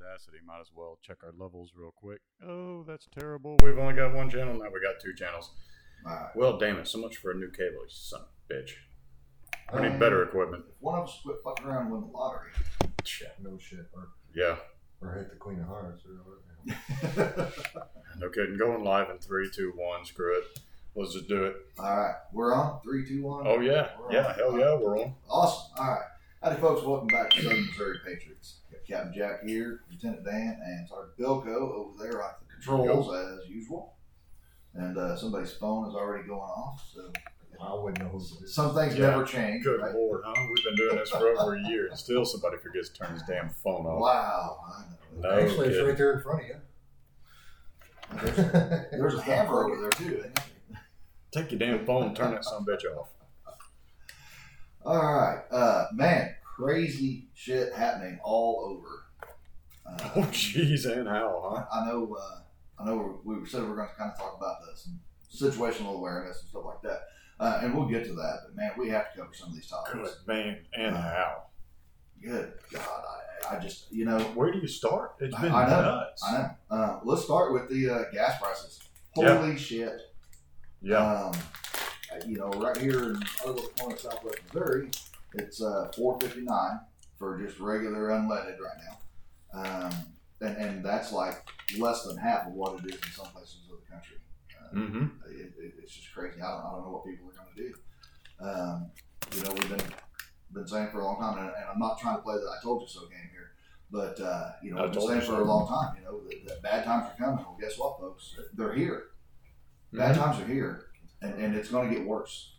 [0.00, 0.38] Audacity.
[0.46, 2.20] Might as well check our levels real quick.
[2.46, 3.56] Oh, that's terrible.
[3.62, 4.66] We've only got one channel now.
[4.72, 5.50] We got two channels.
[6.04, 6.28] Right.
[6.34, 6.88] Well, damn it!
[6.88, 8.70] So much for a new cable, you son of a bitch.
[9.72, 10.64] We Um, need better equipment.
[10.68, 12.50] If one of us quit fucking around and win the lottery.
[13.04, 13.34] Shit.
[13.40, 13.86] No shit.
[13.94, 14.56] Or, Yeah,
[15.00, 16.02] or hit the Queen of Hearts.
[18.18, 18.56] No kidding.
[18.58, 20.04] Going live in three, two, one.
[20.04, 20.44] Screw it.
[20.94, 21.56] Let's just do it.
[21.78, 23.46] All right, we're on three, two, one.
[23.46, 24.26] Oh yeah, We're yeah.
[24.26, 24.34] on.
[24.34, 25.14] Hell yeah, we're on.
[25.28, 25.72] Awesome.
[25.78, 26.02] All right.
[26.42, 26.82] Howdy, folks.
[26.84, 28.56] Welcome back to Southern Missouri Patriots.
[28.88, 33.48] Got Captain Jack here, Lieutenant Dan, and Sergeant Bilko over there at the controls as
[33.48, 33.94] usual.
[34.74, 37.10] And uh, somebody's phone is already going off, so
[37.62, 38.54] I wouldn't know who it is.
[38.54, 39.10] some things Yeah.
[39.10, 39.64] never change.
[39.64, 39.94] Good right?
[39.94, 40.34] lord, huh?
[40.54, 43.22] We've been doing this for over a year, and still somebody forgets to turn his
[43.22, 44.00] damn phone off.
[44.00, 44.60] Wow.
[44.66, 44.80] I
[45.20, 45.28] know.
[45.36, 46.56] No Actually, it's right there in front of you.
[48.22, 48.36] There's,
[48.90, 50.24] there's a hammer over there too.
[51.32, 53.08] Take your damn phone, and turn that son of a bitch off.
[54.84, 59.04] All right, uh, man, crazy shit happening all over.
[59.86, 61.64] Uh, Oh jeez, and how, huh?
[61.80, 62.40] I know, uh,
[62.80, 63.20] I know.
[63.24, 64.98] We, said we are going to kind of talk about this and
[65.32, 67.00] situational awareness and stuff like that,
[67.40, 68.38] uh, and we'll get to that.
[68.44, 69.94] But man, we have to cover some of these topics.
[69.94, 71.44] Good man, and how?
[72.22, 72.82] Good God,
[73.50, 75.16] I, I just, you know, Where do you start?
[75.18, 76.22] It's been I know, nuts.
[76.24, 76.50] I know.
[76.76, 78.80] Uh, let's start with the uh, gas prices.
[79.16, 79.36] Yeah.
[79.38, 80.00] Holy shit!
[80.80, 81.32] Yeah, Um,
[82.12, 84.88] uh, you know, right here in our little corner of Southwest Missouri,
[85.34, 86.80] it's uh, four fifty nine
[87.18, 89.92] for just regular unleaded right now, um,
[90.40, 91.42] and, and that's like
[91.78, 94.16] less than half of what it is in some places of the country.
[94.50, 95.04] Uh, mm-hmm.
[95.30, 96.40] it, it, it's just crazy.
[96.40, 97.74] I don't, I don't know what people are going to do.
[98.40, 98.90] Um,
[99.34, 99.86] you know, we've been
[100.52, 102.62] been saying for a long time, and, and I'm not trying to play the "I
[102.62, 103.52] told you so" game here,
[103.90, 105.96] but uh, you know, I we've been saying for a long time.
[105.98, 107.44] You know, that, that bad times are coming.
[107.44, 108.34] Well, guess what, folks?
[108.54, 109.04] They're here.
[109.92, 110.24] Bad Mm-hmm.
[110.24, 110.86] times are here,
[111.20, 112.54] and, and it's going to get worse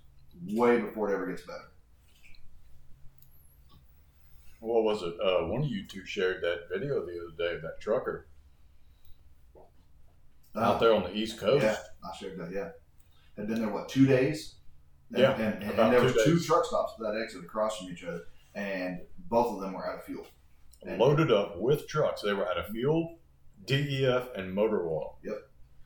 [0.52, 1.70] way before it ever gets better.
[4.60, 5.16] What was it?
[5.24, 8.28] Uh, one of you two shared that video the other day of that trucker
[10.56, 11.64] out there on the East Coast.
[11.66, 11.78] Uh, Yeah,
[12.12, 12.52] I shared that.
[12.52, 12.70] Yeah,
[13.38, 14.56] had been there what two days?
[15.09, 17.78] And, Yeah, and, and, about and there two was two truck stops that exit across
[17.80, 18.22] from each other,
[18.56, 20.26] and both of them were out of fuel.
[20.86, 22.22] And- Loaded up with trucks.
[22.22, 23.18] They were out of fuel,
[23.66, 25.18] DEF, and motor oil.
[25.24, 25.38] Yep.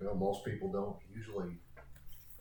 [0.02, 1.58] You know, most people don't usually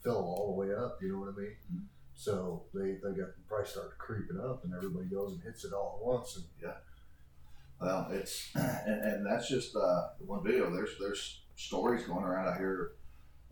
[0.03, 0.99] fill all the way up.
[1.03, 1.56] You know what I mean?
[1.72, 1.84] Mhm.
[2.19, 5.72] So they they got the price start creeping up, and everybody goes and hits it
[5.72, 6.37] all at once.
[6.37, 6.77] And yeah,
[7.81, 10.71] Well, it's and, and that's just uh, one video.
[10.75, 12.93] There's there's stories going around out here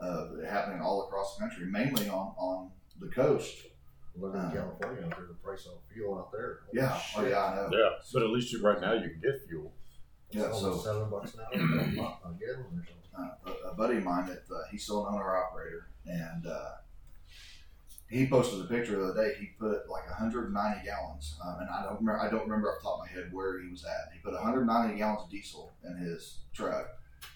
[0.01, 2.71] uh, happening all across the country, mainly on on
[3.01, 3.55] the coast.
[4.17, 6.61] living in Uh, California, out there, the price of fuel out there.
[6.67, 7.69] holy Yeah, oh yeah, I know.
[7.71, 9.73] Yeah, but at least you, right now you can get fuel.
[10.31, 13.13] It's Yeah, so- seven bucks an hour a month gallon or something.
[13.19, 16.71] uh, a, a buddy of mine that uh, he's still an owner operator, and uh,
[18.11, 19.35] he posted a picture the other day.
[19.41, 22.21] He put like 190 gallons, um, and I don't remember.
[22.21, 24.13] I don't remember off the top of my head where he was at.
[24.13, 26.87] He put 190 gallons of diesel in his truck,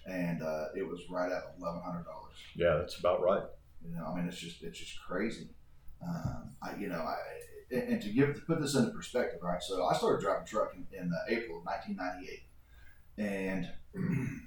[0.06, 2.34] and uh, it was right at 1,100 dollars.
[2.54, 3.42] Yeah, that's about right.
[3.84, 5.48] You know, I mean, it's just it's just crazy.
[6.06, 7.16] Um, I, you know, I
[7.70, 9.62] and to give to put this into perspective, right?
[9.62, 12.42] So I started driving truck in, in uh, April of 1998,
[13.18, 13.68] and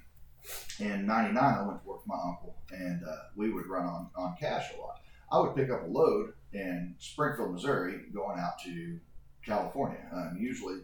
[0.80, 4.10] in '99 I went to work for my uncle, and uh, we would run on
[4.16, 5.00] on cash a lot.
[5.32, 9.00] I would pick up a load in Springfield, Missouri, going out to
[9.44, 10.80] California, um, usually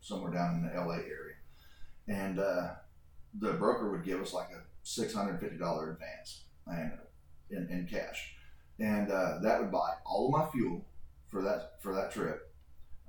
[0.00, 1.36] somewhere down in the LA area,
[2.08, 2.70] and uh,
[3.38, 6.92] the broker would give us like a six hundred fifty dollar advance and
[7.50, 8.34] in, in cash,
[8.80, 10.84] and uh, that would buy all of my fuel
[11.28, 12.52] for that for that trip,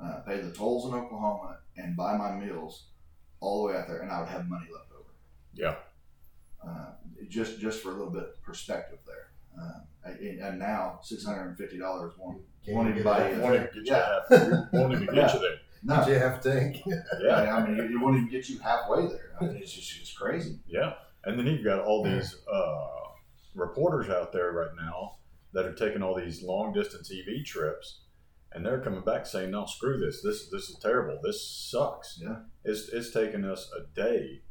[0.01, 2.85] uh, pay the tolls in Oklahoma, and buy my meals
[3.39, 5.09] all the way out there, and I would have money left over.
[5.53, 5.75] Yeah.
[6.63, 6.91] Uh,
[7.27, 9.28] just just for a little bit of perspective there.
[9.59, 13.17] Um, and, and now six hundred and fifty dollars won't Can't won't even even get
[13.19, 13.35] buy it.
[13.35, 13.41] you.
[13.41, 14.19] Won't even get you Yeah.
[14.29, 14.71] half.
[14.73, 15.33] Won't even get Yeah.
[15.33, 15.57] you there.
[15.81, 16.81] No, Did you have to think?
[17.21, 19.31] Yeah, I mean it, it won't even get you halfway there.
[19.39, 20.59] I mean, it's just it's crazy.
[20.67, 20.93] yeah.
[21.25, 22.87] And then you've got all these uh,
[23.55, 25.15] reporters out there right now
[25.53, 28.01] that are taking all these long distance EV trips,
[28.53, 30.21] and they're coming back saying, "No, screw this.
[30.21, 31.19] This this is terrible.
[31.23, 32.37] This sucks." Yeah.
[32.63, 34.41] It's it's taken us a day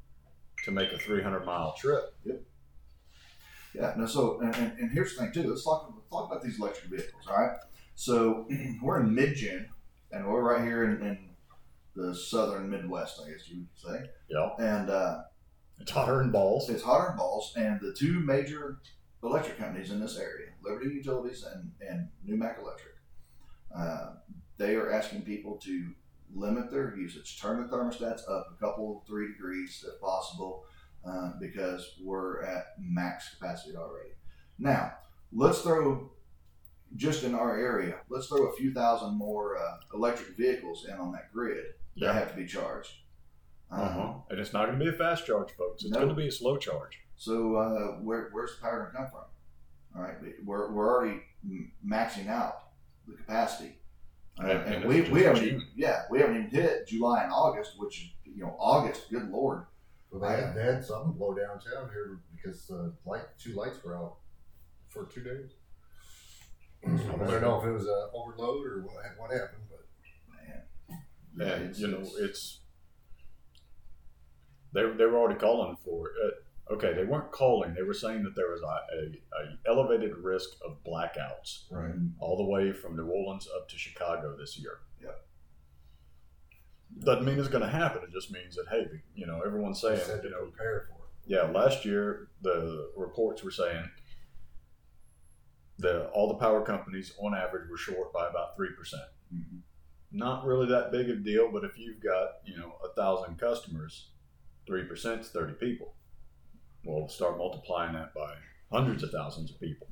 [0.65, 2.15] to make a 300 mile trip.
[3.79, 4.07] Yeah, no.
[4.07, 5.49] So, and, and, and here's the thing too.
[5.49, 7.25] Let's talk talk about these electric vehicles.
[7.29, 7.57] All right.
[7.95, 8.47] So
[8.83, 9.69] we're in mid June,
[10.13, 11.19] and we're right here in, in
[11.95, 14.11] the southern Midwest, I guess you would say.
[14.29, 14.51] Yeah.
[14.59, 15.19] And uh,
[15.81, 16.69] It's hotter than balls.
[16.71, 17.53] it's hotter than balls.
[17.57, 18.79] And the two major
[19.23, 22.95] electric companies in this area, Liberty Utilities and and New Mac Electric,
[23.77, 24.15] uh,
[24.59, 25.93] they are asking people to
[26.35, 30.65] limit their usage, turn the thermostats up a couple, three degrees if possible,
[31.09, 34.11] uh, because we're at max capacity already.
[34.59, 34.93] Now,
[35.33, 36.11] let's throw
[36.97, 41.13] just in our area, let's throw a few thousand more uh, electric vehicles in on
[41.13, 41.65] that grid
[41.99, 42.91] that have to be charged.
[43.71, 44.13] Um, Uh-huh.
[44.31, 45.83] And it's not going to be a fast charge, folks.
[45.85, 45.99] It's No.
[45.99, 46.99] going to be a slow charge.
[47.17, 49.25] So uh, where, where's the power going to come from?
[49.97, 51.21] All right, we- we're, we're already
[51.87, 52.55] maxing out
[53.07, 53.77] the capacity,
[54.41, 57.33] uh, And- and, and we, we haven't even yeah we haven't even hit July and
[57.33, 59.11] August, which you know August.
[59.11, 59.65] Good lord,
[60.11, 63.97] Well, they had, they had something blow downtown here because uh, light two lights were
[63.97, 64.17] out
[64.89, 65.51] for two days.
[66.87, 66.89] I
[67.27, 69.85] don't know if it was a overload or what, what happened, but
[70.35, 70.63] man.
[71.37, 72.61] Yeah, And, it's- you know, it's- it's.
[74.73, 76.35] They, they were already calling for it.
[76.71, 77.73] Okay, they weren't calling.
[77.75, 81.95] They were saying that there was a, a, a elevated risk of blackouts right.
[82.21, 84.81] all the way from New Orleans up to Chicago this year.
[87.01, 88.03] Doesn't mean it's going to happen.
[88.03, 91.11] It just means that hey, you know, everyone's saying said you know prepare for it.
[91.27, 93.85] Yeah, last year the reports were saying
[95.79, 99.03] the all the power companies on average were short by about three percent.
[99.33, 99.61] Mhm.
[100.11, 103.39] Not really that big of a deal, but if you've got you know a thousand
[103.39, 104.11] customers,
[104.67, 105.95] three percent is thirty people.
[106.85, 108.35] Well, start multiplying that by
[108.73, 109.87] hundreds of thousands of people.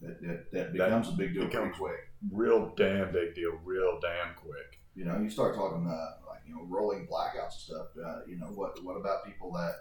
[0.00, 2.08] that, that, that becomes a big deal becomes- quick.
[2.30, 4.80] Real damn big deal, real damn quick.
[4.94, 7.86] You know, you start talking uh, like you know rolling blackouts and stuff.
[7.96, 9.74] Uh, you know, what what about people that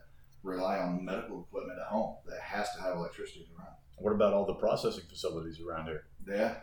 [0.43, 3.67] rely on medical equipment at home that has to have electricity to run?
[3.97, 6.03] What about all the processing facilities around here?
[6.27, 6.55] Yeah,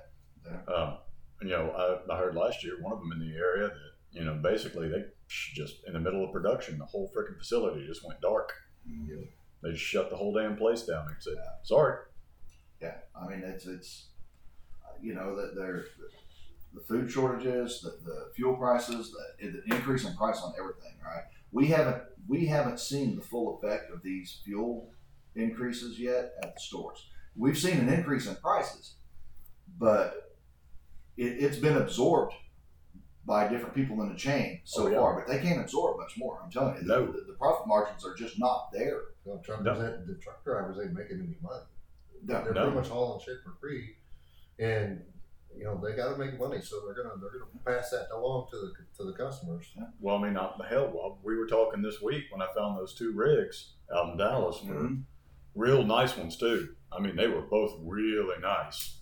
[0.74, 0.98] Um,
[1.42, 1.70] you know,
[2.08, 4.88] I, I heard last year one of them in the area that you know basically
[4.88, 8.52] they just in the middle of production, the whole freaking facility just went dark.
[9.62, 11.34] They just shut the whole damn place down and said,
[11.64, 11.98] "Sorry."
[12.80, 14.06] Yeah, I mean it's it's
[15.02, 15.84] you know that there
[16.75, 20.93] the food shortages, the, the fuel prices, the, the increase in price on everything.
[21.05, 24.91] Right, we haven't we haven't seen the full effect of these fuel
[25.35, 27.06] increases yet at the stores.
[27.37, 28.94] We've seen an increase in prices,
[29.79, 30.35] but
[31.17, 32.35] it, it's been absorbed
[33.25, 34.99] by different people in the chain so Oh, yeah.
[34.99, 35.15] far.
[35.20, 36.41] But they can't absorb much more.
[36.43, 37.06] I'm telling you, No.
[37.06, 39.03] the, the profit margins are just not there.
[39.26, 39.73] You know, truckers, No.
[39.75, 41.65] ain't- the truck drivers ain't making any money.
[42.25, 42.62] No, They're No.
[42.65, 43.97] pretty much hauling shit for free,
[44.59, 45.03] and
[45.56, 48.48] you know they got to make money, so they're gonna they're gonna pass that along
[48.50, 49.72] to the to the customers.
[50.00, 50.90] Well, I mean, not the hell.
[50.94, 54.58] Well, we were talking this week when I found those two rigs out in Dallas
[54.58, 55.02] for Mhm.
[55.54, 56.74] real nice ones too.
[56.92, 59.00] I mean, they were both really nice.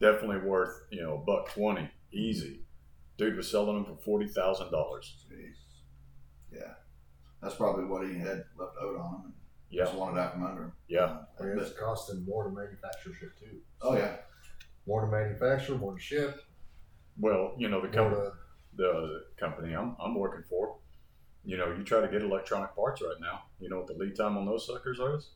[0.00, 2.64] Definitely worth you know a buck twenty easy.
[3.16, 5.24] Dude was selling them for forty thousand dollars.
[5.30, 5.54] Jeez.
[6.50, 6.74] Yeah,
[7.42, 9.24] that's probably what he had left out on him.
[9.26, 9.34] And
[9.70, 10.72] Yeah, Just wanted out from under him.
[10.88, 11.22] yeah.
[11.38, 13.60] I mean, it's costing more to manufacture shit too.
[13.82, 14.16] oh yeah,
[14.86, 16.40] more to manufacture, more to ship,
[17.18, 18.28] Well, you know the company.
[18.76, 20.76] the company I'm, I'm working for,
[21.44, 23.44] you know, you try to get electronic parts right now.
[23.60, 25.30] You know what the lead time on those suckers is?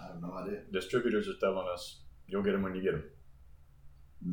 [0.00, 0.60] I have no idea.
[0.72, 3.04] Distributors are telling us you'll get them when you get them.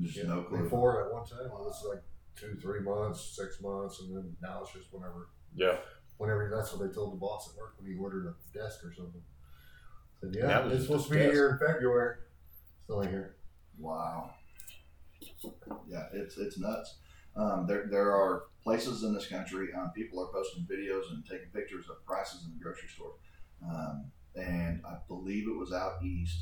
[0.01, 0.63] Just Yeah, no clue.
[0.63, 2.03] Before at one time, it was like
[2.35, 5.77] two, three months, six months, and then now it's just whenever, Yeah,
[6.17, 6.51] whenever.
[6.55, 9.21] That's what they told the boss at work when he ordered a desk or something.
[10.21, 11.33] Said, yeah, it's supposed to be desk.
[11.33, 12.15] here in February.
[12.83, 13.35] Still ain't here.
[13.79, 14.31] Wow.
[15.87, 16.95] Yeah, it's it's nuts.
[17.35, 19.69] Um, there there are places in this country.
[19.75, 23.13] Um, people are posting videos and taking pictures of prices in the grocery store.
[23.63, 26.37] Um, and I believe it was out east,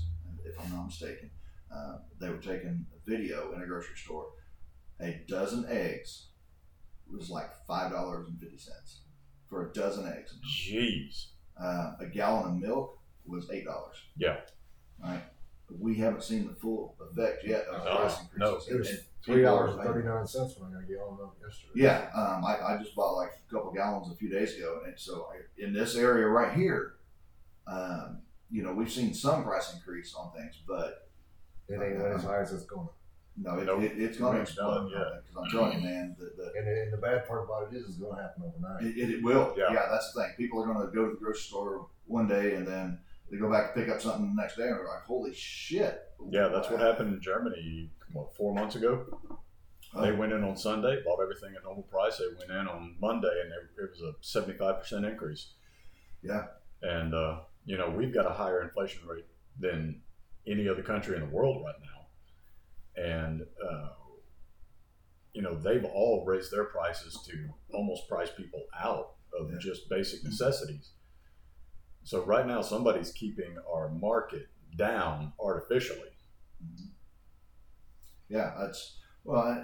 [0.45, 1.29] if I'm not mistaken.
[1.73, 4.27] Uh, they were taking a video in a grocery store.
[5.01, 6.27] A dozen eggs
[7.11, 9.01] was like five dollars and fifty cents
[9.49, 10.37] for a dozen eggs.
[10.45, 11.27] jeez.
[11.61, 13.97] Uh, a gallon of milk was eight dollars.
[14.17, 14.37] Yeah.
[15.03, 15.21] Right.
[15.73, 18.47] But we haven't seen the full effect yet of the No, price no.
[18.55, 18.69] increases.
[18.73, 20.93] It was And three people dollars are and thirty nine cents when I got a
[20.93, 21.71] gallon of yesterday.
[21.75, 24.93] Yeah, um, I, I just bought like a couple gallons a few days ago, and
[24.99, 26.93] so I, in this area right here,
[27.67, 28.19] um,
[28.51, 31.09] you know, we've seen some price increase on things, but
[31.69, 32.87] it ain't went as high as it's going.
[32.87, 32.93] To.
[33.35, 33.81] No, it, Nope.
[33.81, 34.75] it, it's going to It's explode.
[34.75, 35.19] done, yeah.
[35.27, 37.87] Because I'm telling you, man, the, the, And, and the bad part about it is,
[37.87, 38.83] it's going to happen overnight.
[38.85, 39.55] it, it, it will.
[39.57, 39.73] Yeah.
[39.73, 39.87] Yeah.
[39.89, 40.33] that's the thing.
[40.37, 42.99] People are going to go to the grocery store one day, and then
[43.31, 46.01] they go back to pick up something the next day, and they're like, "Holy shit!"
[46.29, 49.19] Yeah, that's what happened in Germany, what, four months ago?
[50.01, 52.17] They went in on Sunday, bought everything at normal price.
[52.17, 55.53] They went in on Monday, and it, it was a 75% increase.
[56.23, 56.45] Yeah.
[56.81, 59.25] And, uh, you know, we've got a higher inflation rate
[59.59, 60.01] than
[60.47, 63.03] any other country in the world right now.
[63.03, 63.89] And, uh,
[65.33, 69.57] you know, they've all raised their prices to almost price people out of Yeah.
[69.59, 70.91] just basic necessities.
[72.03, 76.09] So right now, somebody's keeping our market down artificially.
[78.29, 79.41] Yeah, that's well.
[79.41, 79.63] I-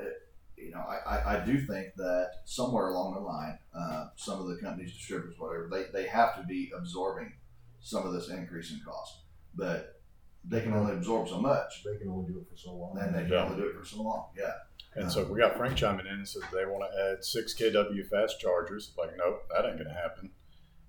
[0.61, 4.47] You know, I, I, I do think that somewhere along the line, uh, some of
[4.49, 7.31] the companies, distributors, whatever, they, they have to be absorbing
[7.79, 9.21] some of this increase in cost,
[9.55, 10.01] but
[10.43, 12.97] they can only absorb so much, They can only do it for so long.
[12.99, 13.45] and they can Yeah.
[13.45, 14.25] only do it for so long.
[14.37, 14.51] Yeah,
[14.95, 18.09] And so we got Frank chiming in and says they want to add six kW
[18.09, 18.91] fast chargers.
[18.97, 20.29] Like, nope, that ain't going to happen.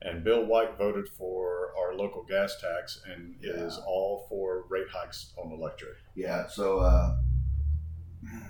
[0.03, 5.33] And Bill White voted for our local gas tax and is all for rate hikes
[5.37, 5.95] on electric.
[6.15, 6.47] Yeah.
[6.49, 7.17] So uh,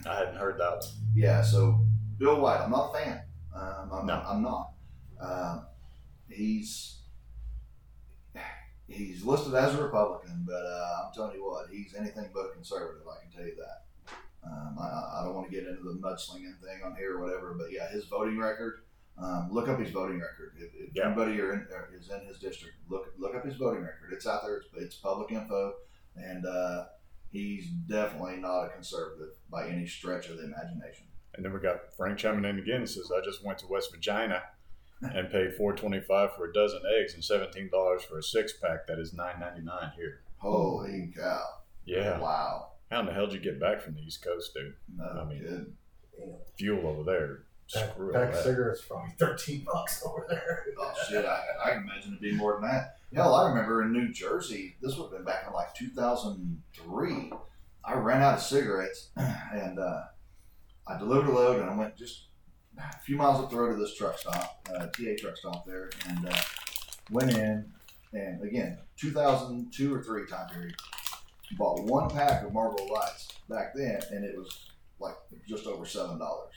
[0.06, 0.88] I hadn't heard that one.
[1.14, 1.42] yeah.
[1.42, 1.84] So
[2.18, 3.20] Bill White, I'm not a fan.
[3.54, 4.14] Um, I'm, No.
[4.28, 4.72] I'm not.
[5.20, 5.66] Um,
[6.28, 7.00] he's
[8.86, 12.52] he's listed as a Republican, but uh, I'm telling you what, he's anything but a
[12.52, 13.02] conservative.
[13.06, 14.12] I can tell you that.
[14.42, 17.54] Um, I, I don't want to get into the mudslinging thing on here or whatever,
[17.58, 18.80] but yeah, his voting record.
[19.18, 20.52] Um, look up his voting record.
[20.58, 21.06] If, if Yeah.
[21.06, 24.12] anybody in, uh, is in his district, look look up his voting record.
[24.12, 24.56] It's out there.
[24.58, 25.74] It's, it's public info,
[26.16, 26.86] and uh,
[27.30, 31.06] he's definitely not a conservative by any stretch of the imagination.
[31.34, 33.92] And then we got Frank chiming in again and says, I just went to West
[33.92, 34.42] Virginia
[35.02, 38.54] and paid four twenty five for a dozen eggs and seventeen dollars for a six
[38.54, 38.86] pack.
[38.86, 40.22] That is nine ninety nine here.
[40.38, 41.42] Holy cow!
[41.84, 42.18] Yeah.
[42.18, 42.68] Wow.
[42.90, 44.74] How in the hell did you get back from the East Coast, dude?
[44.96, 45.72] No I mean, good.
[46.58, 47.44] Fuel over there.
[47.72, 48.44] Pack, Screw pack of that.
[48.44, 50.64] cigarettes for probably thirteen bucks over there.
[50.78, 51.24] Oh shit!
[51.24, 52.96] I, I can imagine it'd be more than that.
[53.14, 54.76] Hell, I remember in New Jersey.
[54.80, 57.32] This would have been back in like 2003.
[57.84, 60.02] I ran out of cigarettes, and uh,
[60.86, 62.26] I delivered a load, and I went just
[62.78, 65.90] a few miles up the road to this truck stop, uh, TA truck stop there,
[66.08, 66.36] and uh,
[67.10, 67.72] went in,
[68.12, 70.74] and again, 2002 or three time period.
[71.58, 75.16] Bought one pack of Marlboro Lights back then, and it was like
[75.48, 76.52] just over seven dollars.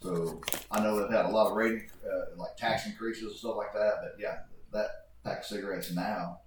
[0.00, 3.56] So I know they've had a lot of rating, uh, like tax increases and stuff
[3.56, 4.38] like that, but yeah,
[4.72, 4.88] that
[5.24, 6.40] pack of cigarettes now,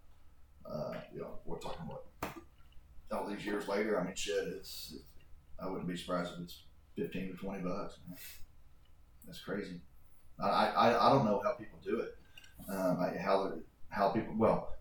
[0.70, 2.04] uh, you know, we're talking about
[3.12, 4.00] all these years later.
[4.00, 4.96] I mean, shit, it's,
[5.62, 6.64] I wouldn't be surprised if it's
[6.96, 7.98] 15 to 20 bucks.
[8.08, 8.18] Man.
[9.26, 9.82] That's crazy.
[10.42, 12.16] I, I, I don't know how people do it.
[12.72, 13.54] Um, how,
[13.90, 14.76] how people, well,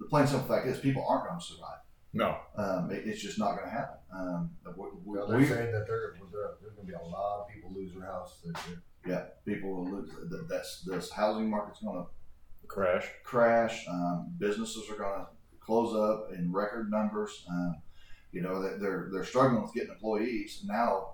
[0.00, 1.83] the plain simple fact is people aren't going to survive.
[2.14, 2.38] No.
[2.56, 3.98] Um, it, it's just not going to happen.
[4.16, 7.02] Um, we, we, Well, they're we- saying that there, there, there's going to be a
[7.06, 8.82] lot of people lose their house this year.
[9.06, 10.10] yeah, people will lose.
[10.30, 12.08] that- That's this housing market's going to
[12.66, 13.06] Crash.
[13.24, 13.86] crash.
[13.88, 15.26] Um, businesses are going to
[15.60, 17.44] close up in record numbers.
[17.50, 17.76] Um,
[18.32, 21.10] you know that they're they're struggling with getting employees now.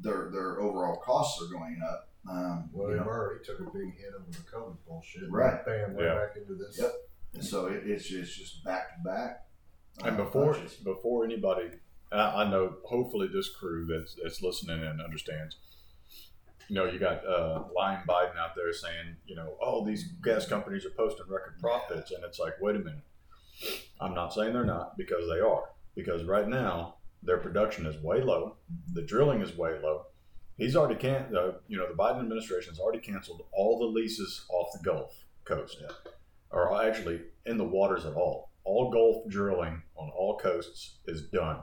[0.00, 2.08] Their their overall costs are going up.
[2.30, 5.30] Um, Well, they've already took a big hit over the COVID bullshit.
[5.30, 5.64] Right.
[5.66, 6.14] Bam, right Yeah.
[6.14, 6.78] back into this.
[6.80, 6.92] Yep.
[7.34, 9.47] and so it, it's just just back to back.
[10.04, 11.70] And uh, before before anybody,
[12.12, 15.56] I, I know hopefully this crew that's that's listening and understands.
[16.68, 20.46] You know, you got uh, Lion Biden out there saying, you know, oh, these gas
[20.46, 23.04] companies are posting record profits, and it's like, wait a minute.
[24.00, 25.70] I'm not saying they're not because they are.
[25.94, 28.56] Because right now their production is way low,
[28.92, 30.04] the drilling is way low.
[30.56, 34.44] He's already can, uh, you know, the Biden administration has already canceled all the leases
[34.50, 35.82] off the Gulf Coast,
[36.50, 38.47] or actually in the waters at all.
[38.68, 41.60] All Gulf drilling on all coasts is done.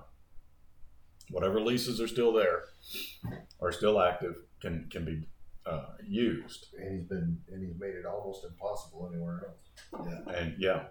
[1.30, 2.64] Whatever leases are still there,
[3.62, 5.28] are still active, can can be
[5.68, 6.66] uh, used.
[6.80, 10.08] And he's been, and he's made it almost impossible anywhere else.
[10.08, 10.84] yeah, And yeah.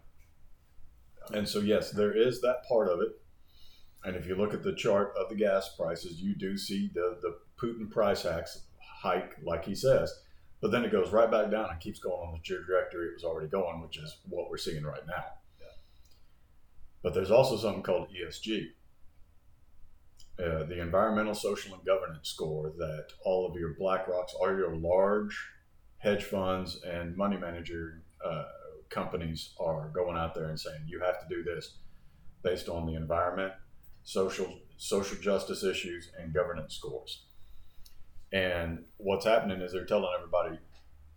[1.33, 3.09] And so, yes, there is that part of it.
[4.05, 7.19] And if you look at the chart of the gas prices, you do see the,
[7.23, 8.67] the Putin price hacks
[9.03, 10.15] hike, like he says.
[10.61, 13.25] But then it goes right back down and keeps going on the trajectory it was
[13.25, 15.25] already going, which is what we're seeing right now.
[17.05, 18.69] But there's also something called ESG,
[20.43, 25.39] uh, the Environmental, Social, and Governance score that all of your BlackRocks, all your large
[25.99, 28.45] hedge funds and money manager uh,
[28.89, 31.77] companies are going out there and saying you have to do this
[32.43, 33.53] based on the environment,
[34.03, 37.27] social social justice issues, and governance scores.
[38.33, 40.59] And what's happening is they're telling everybody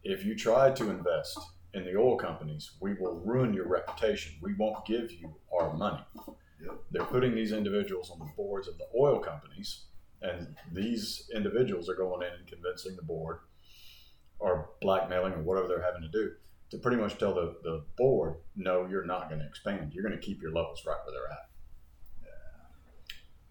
[0.04, 1.40] if you try to invest
[1.74, 4.34] in the oil companies, we will ruin your reputation.
[4.42, 6.04] We won't give you our money.
[6.64, 6.80] Yep.
[6.92, 9.86] They're putting these individuals on the boards of the oil companies,
[10.22, 13.40] and these individuals are going in and convincing the board
[14.40, 16.32] or blackmailing or whatever they're having to do
[16.70, 19.94] to pretty much tell the, the board, no, you're not going to expand.
[19.94, 21.48] You're going to keep your levels right where they're at.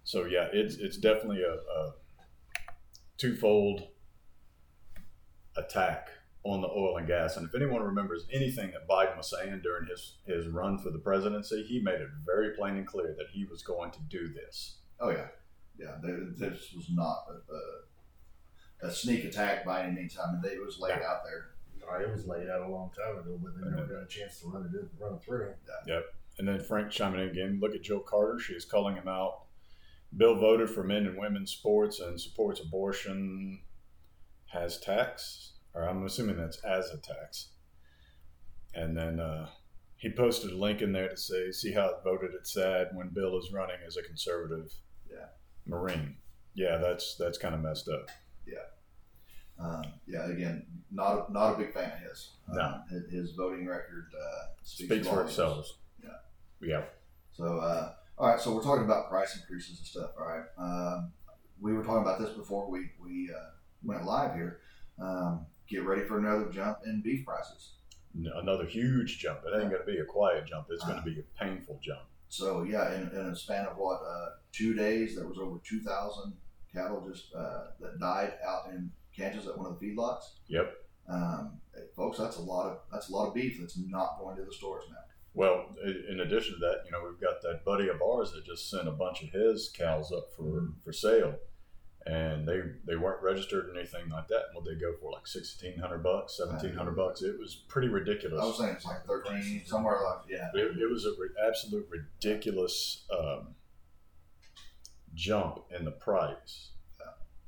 [0.04, 1.94] So yeah, it's it's definitely a, a
[3.18, 3.88] twofold
[5.56, 6.10] attack
[6.50, 7.36] on the oil and gas.
[7.36, 10.98] And if anyone remembers anything that Biden was saying during his his run for the
[10.98, 14.78] presidency, he made it very plain and clear that he was going to do this.
[15.00, 15.28] oh yeah,
[15.78, 15.96] yeah.
[16.02, 20.16] They, this was not a, a, a sneak attack by any means.
[20.18, 21.50] I mean, it was laid out there.
[21.88, 24.40] Uh, It was laid out a long time ago, but they never got a chance
[24.40, 25.54] to run it in, run it through.
[26.38, 27.58] And then Frank chiming in again.
[27.62, 28.38] Look at Jill Carter.
[28.38, 29.42] She is calling him out.
[30.16, 33.60] Bill voted for men and women's sports and supports abortion.
[34.52, 37.50] Has tax, or I'm assuming that's as a tax.
[38.74, 39.48] And then uh,
[39.96, 42.30] he posted a link in there to say, "See how it voted?
[42.34, 44.72] It's sad when Bill is running as a conservative
[45.08, 45.26] Yeah.
[45.66, 46.16] Marine."
[46.54, 48.08] Yeah, that's that's kind of messed up.
[49.58, 52.32] Um, yeah, again, not a, not a big fan of his.
[52.52, 52.62] No.
[52.62, 55.66] Um, his, his voting record uh, speaks, Speaks for itself.
[56.02, 56.10] Yeah.
[56.60, 56.82] Yeah.
[57.32, 58.40] So, uh, all right.
[58.40, 60.10] So we're talking about price increases and stuff.
[60.18, 60.44] All right.
[60.58, 61.12] Um,
[61.60, 63.50] we were talking about this before we we uh,
[63.82, 64.60] went live here.
[65.00, 67.72] Um, get ready for another jump in beef prices.
[68.14, 69.40] Another huge jump.
[69.46, 70.68] It ain't going to be a quiet jump.
[70.70, 72.00] It's going to be a painful jump.
[72.28, 75.80] So yeah, in, in a span of what uh, two days, there was over two
[75.80, 76.32] thousand
[76.72, 80.24] cattle just uh, that died out in Kansas at one of the feedlots.
[80.48, 80.74] Yep.
[81.08, 81.60] Um,
[81.94, 84.52] folks, that's a lot of that's a lot of beef that's not going to the
[84.52, 84.96] stores now.
[85.34, 85.66] Well,
[86.08, 88.88] in addition to that, you know, we've got that buddy of ours that just sent
[88.88, 91.34] a bunch of his cows up for, for sale,
[92.06, 94.44] and they they weren't registered or anything like that.
[94.52, 97.22] What they go for, like sixteen hundred bucks, seventeen hundred bucks.
[97.22, 98.40] It was pretty ridiculous.
[98.40, 100.48] I was saying it's like thirteen somewhere like yeah.
[100.54, 103.54] It, it was an re- absolute ridiculous um,
[105.14, 106.70] jump in the price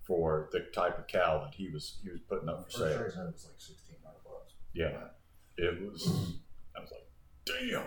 [0.07, 3.03] for the type of cow that he was he was putting up for First sale.
[3.05, 4.55] race I was like sixteen hundred bucks.
[4.75, 5.09] Yeah,
[5.57, 6.07] it was.
[6.77, 7.07] I was like,
[7.71, 7.83] damn.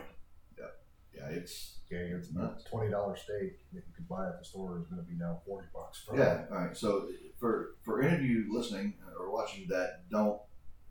[1.15, 2.65] Yeah, it's Yeah, it's Nuts.
[2.65, 5.17] a twenty dollar steak that you could buy at the store is going to be
[5.17, 5.99] now forty bucks.
[5.99, 6.45] For yeah.
[6.51, 6.75] All right.
[6.75, 10.39] So for for any of you listening or watching that don't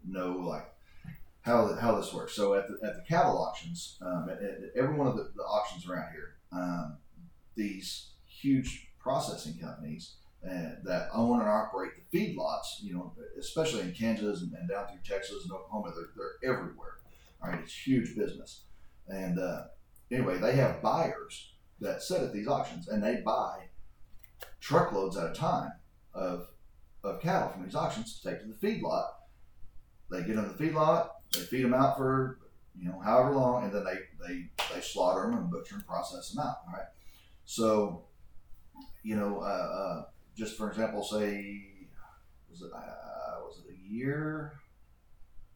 [0.06, 0.66] know like
[1.42, 2.34] how how this works.
[2.34, 5.42] So at the at the cattle auctions, um, at, at every one of the, the
[5.42, 6.96] auctions around here, um,
[7.54, 13.92] these huge processing companies uh, that own and operate the feedlots, you know, especially in
[13.92, 16.98] Kansas and, and down through Texas and Oklahoma, they're, they're everywhere.
[17.42, 18.62] All right, it's huge business.
[19.08, 19.64] And uh,
[20.10, 23.68] anyway, they have buyers that sit at these auctions and they buy
[24.60, 25.72] truckloads at a time
[26.14, 26.48] of,
[27.02, 29.08] of cattle from these auctions to take to the feedlot.
[30.10, 32.38] They get them to the feedlot, they feed them out for
[32.78, 36.30] you know however long, and then they they, they slaughter them and butcher and process
[36.30, 36.56] them out.
[36.66, 36.88] All right,
[37.44, 38.04] so
[39.02, 40.04] you know, uh, uh,
[40.36, 41.64] just for example, say
[42.50, 44.60] was it uh, was it a year,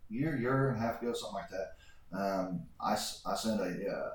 [0.09, 2.17] year, year and a half ago, something like that.
[2.17, 4.11] Um, I, I sent a uh,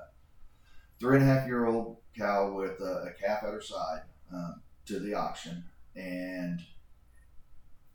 [1.00, 4.60] three and a half year old cow with a, a calf at her side um,
[4.86, 5.64] to the auction,
[5.96, 6.60] and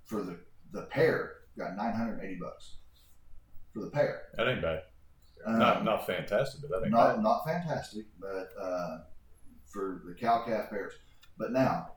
[0.05, 0.39] for the
[0.71, 2.75] the pair got nine hundred eighty bucks
[3.73, 4.23] for the pair.
[4.35, 4.83] That ain't bad.
[5.45, 7.23] Um, not not fantastic, but that ain't not bad.
[7.23, 8.97] not fantastic, but uh,
[9.65, 10.93] for the cow calf pairs.
[11.37, 11.91] But now,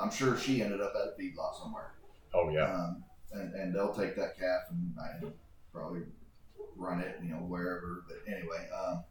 [0.00, 1.94] I'm sure she ended up at a feedlot somewhere.
[2.32, 2.72] Oh yeah.
[2.72, 5.32] Um, and, and they'll take that calf and,
[5.72, 6.02] probably
[6.76, 8.04] run it, you know, wherever.
[8.06, 9.02] But anyway, um,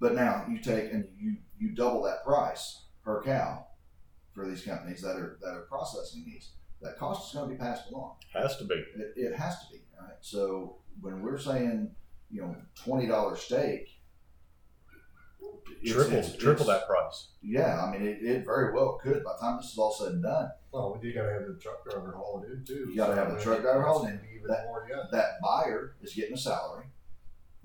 [0.00, 3.66] but now you take and you, you double that price per cow
[4.32, 6.50] for these companies that are that are processing these.
[6.82, 8.14] That cost is going to be passed along.
[8.32, 8.74] Has to be.
[8.74, 9.80] It, it has to be.
[10.00, 10.14] Right?
[10.22, 11.90] So when we're saying,
[12.30, 14.00] you know, twenty dollar steak,
[15.82, 17.28] it's- Triple it's- triple it's- that price.
[17.42, 19.22] Yeah, I mean, it, it very well could.
[19.24, 21.58] By the time this is all said and done, Well, you got to have the
[21.60, 22.86] truck driver haul it in too.
[22.90, 24.20] You gotta have the truck driver haul it in.
[24.34, 25.02] Even That- more, yeah.
[25.12, 26.86] that buyer is getting a salary.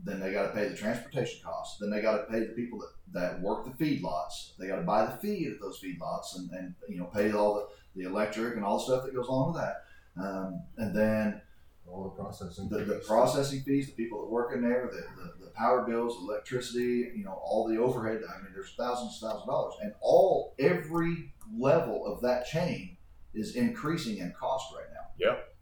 [0.03, 1.79] Then they got to pay the transportation costs.
[1.79, 4.55] Then they got to pay the people that, that work the feedlots.
[4.59, 7.55] They got to buy the feed at those feedlots and, and you know pay all
[7.55, 7.67] the,
[8.01, 9.83] the electric and all the stuff that goes along with that.
[10.21, 11.41] Um, and then
[11.87, 12.69] All the processing.
[12.69, 16.17] the, the processing fees, the people that work in there, the, the, the power bills,
[16.21, 18.21] electricity, you know, all the overhead.
[18.29, 22.97] I mean, there's thousands and thousands of dollars, and all every level of that chain
[23.33, 25.27] is increasing in cost right now.
[25.27, 25.55] Yep.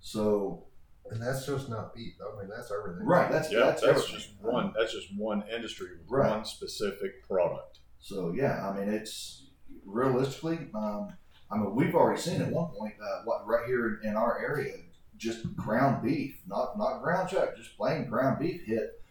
[0.00, 0.64] So
[1.10, 2.14] And that's just not beef.
[2.20, 3.06] I mean, that's everything.
[3.06, 4.72] right, that's Yeah, that's, that's, just one.
[4.78, 6.30] That's just one industry, with Right.
[6.30, 7.78] one specific product.
[8.00, 9.48] So yeah, I mean, it's
[9.84, 10.68] realistically.
[10.74, 11.12] Um,
[11.50, 14.74] I mean, we've already seen at one point uh, what right here in our area,
[15.16, 19.02] just ground beef, not not ground chuck, just plain ground beef hit.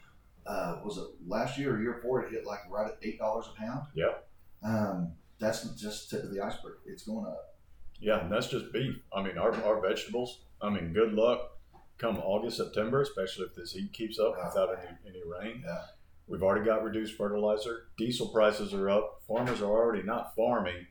[0.46, 2.24] Uh, was it last year or year before?
[2.24, 3.88] It hit like right at eight dollars a pound.
[3.96, 4.28] Yep.
[4.64, 6.78] Um, that's just tip of the iceberg.
[6.86, 7.56] It's going up.
[8.00, 8.96] Yeah, and that's just beef.
[9.14, 10.42] I mean, our, our vegetables.
[10.62, 11.57] I mean, good luck
[11.98, 15.64] come August, September, especially if this heat keeps up Oh, without any, any rain.
[15.66, 15.82] Yeah.
[16.28, 17.86] We've already got reduced fertilizer.
[17.98, 19.22] Diesel prices are up.
[19.28, 20.88] Farmers are already not farming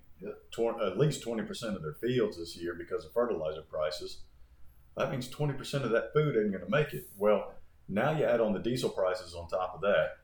[0.51, 4.21] tw- at least 20% of their fields this year because of fertilizer prices.
[4.97, 7.11] That means 20% of that food ain't going to make it.
[7.19, 7.53] Well,
[7.89, 10.17] now you add on the diesel prices on top of that.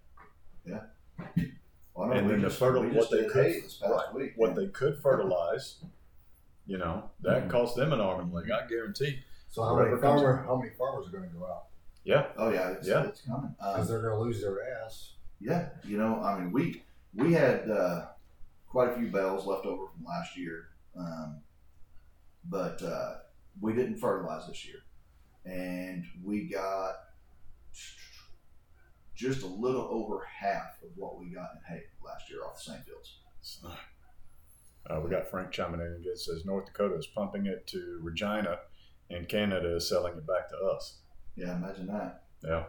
[1.95, 4.33] Well, know And then the fertile- what they could- right, week.
[4.37, 4.55] What yeah.
[4.55, 5.85] they could fertilize,
[6.66, 7.51] you know, that Mhm.
[7.51, 8.51] costs them an arm and a leg.
[8.51, 9.23] I guarantee.
[9.53, 10.45] So how many Whatever farmer?
[10.47, 11.65] How many farmers are going to go out?
[12.05, 13.05] Yeah, Oh yeah, it's, Yeah.
[13.05, 13.55] it's coming.
[13.59, 15.12] Because Um, they're going to lose their ass.
[15.41, 16.83] Yeah, you know, I mean, we
[17.15, 18.07] we had uh,
[18.67, 21.43] quite a few bales left over from last year, um,
[22.47, 23.17] but uh,
[23.61, 24.79] we didn't fertilize this year,
[25.45, 26.95] and we got
[29.15, 32.73] just a little over half of what we got in hay last year off the
[32.73, 33.19] same fields.
[34.88, 36.17] Uh, we got Frank chiming in again.
[36.17, 38.59] Says North Dakota is pumping it to Regina,
[39.12, 40.98] and Canada is selling it back to us.
[41.37, 42.25] Yeah, imagine that.
[42.44, 42.64] Yeah.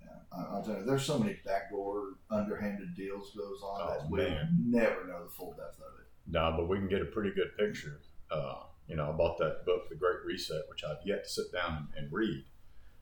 [0.00, 4.10] Yeah, I, I'll tell you, there's so many backdoor, underhanded deals goes on Oh, that
[4.10, 6.06] we never know the full depth of it.
[6.26, 8.00] No, but we can get a pretty good picture.
[8.30, 11.52] Uh, you know, I bought that book, The Great Reset, which I've yet to sit
[11.52, 12.44] down and, and read.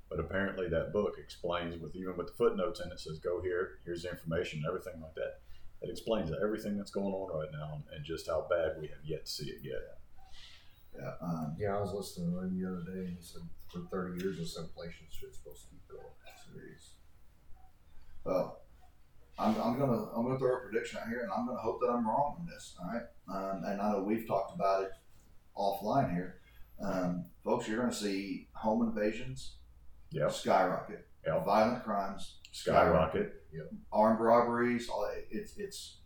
[0.08, 3.78] But apparently, that book explains, with even with the footnotes in it, says go here,
[3.84, 5.40] here's the information, everything like that.
[5.82, 9.24] It explains everything that's going on right now and just how bad we have yet
[9.26, 9.99] to see it yet.
[10.96, 13.80] Yeah, um, Yeah, I was listening to him the other day, and he said for
[13.90, 16.04] 30 years this inflation shit's supposed to keep going.
[16.52, 16.94] Serious.
[18.24, 18.62] Well,
[19.38, 21.88] I'm, I'm gonna I'm gonna throw a prediction out here, and I'm gonna hope that
[21.88, 22.76] I'm wrong on this.
[22.80, 24.90] All right, um, and I know we've talked about it
[25.56, 26.40] offline here,
[26.82, 27.66] um, folks.
[27.68, 29.56] You're gonna see home invasions
[30.10, 30.32] Yep.
[30.32, 31.44] skyrocket, Yep.
[31.44, 33.46] violent crimes, Skyrocket.
[33.52, 33.70] Yep.
[33.92, 34.88] armed robberies.
[34.88, 35.24] All that.
[35.30, 35.99] It's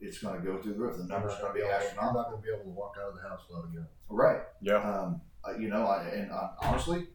[0.00, 0.96] it's it's gonna go through the roof.
[0.96, 2.96] The numbers are gonna gonna be be able, you're not gonna be able to walk
[3.00, 3.86] out of the house without a gun.
[4.08, 4.40] Right.
[4.60, 4.76] Yeah.
[4.76, 5.20] Um,
[5.58, 7.06] you know, I, and uh, honestly,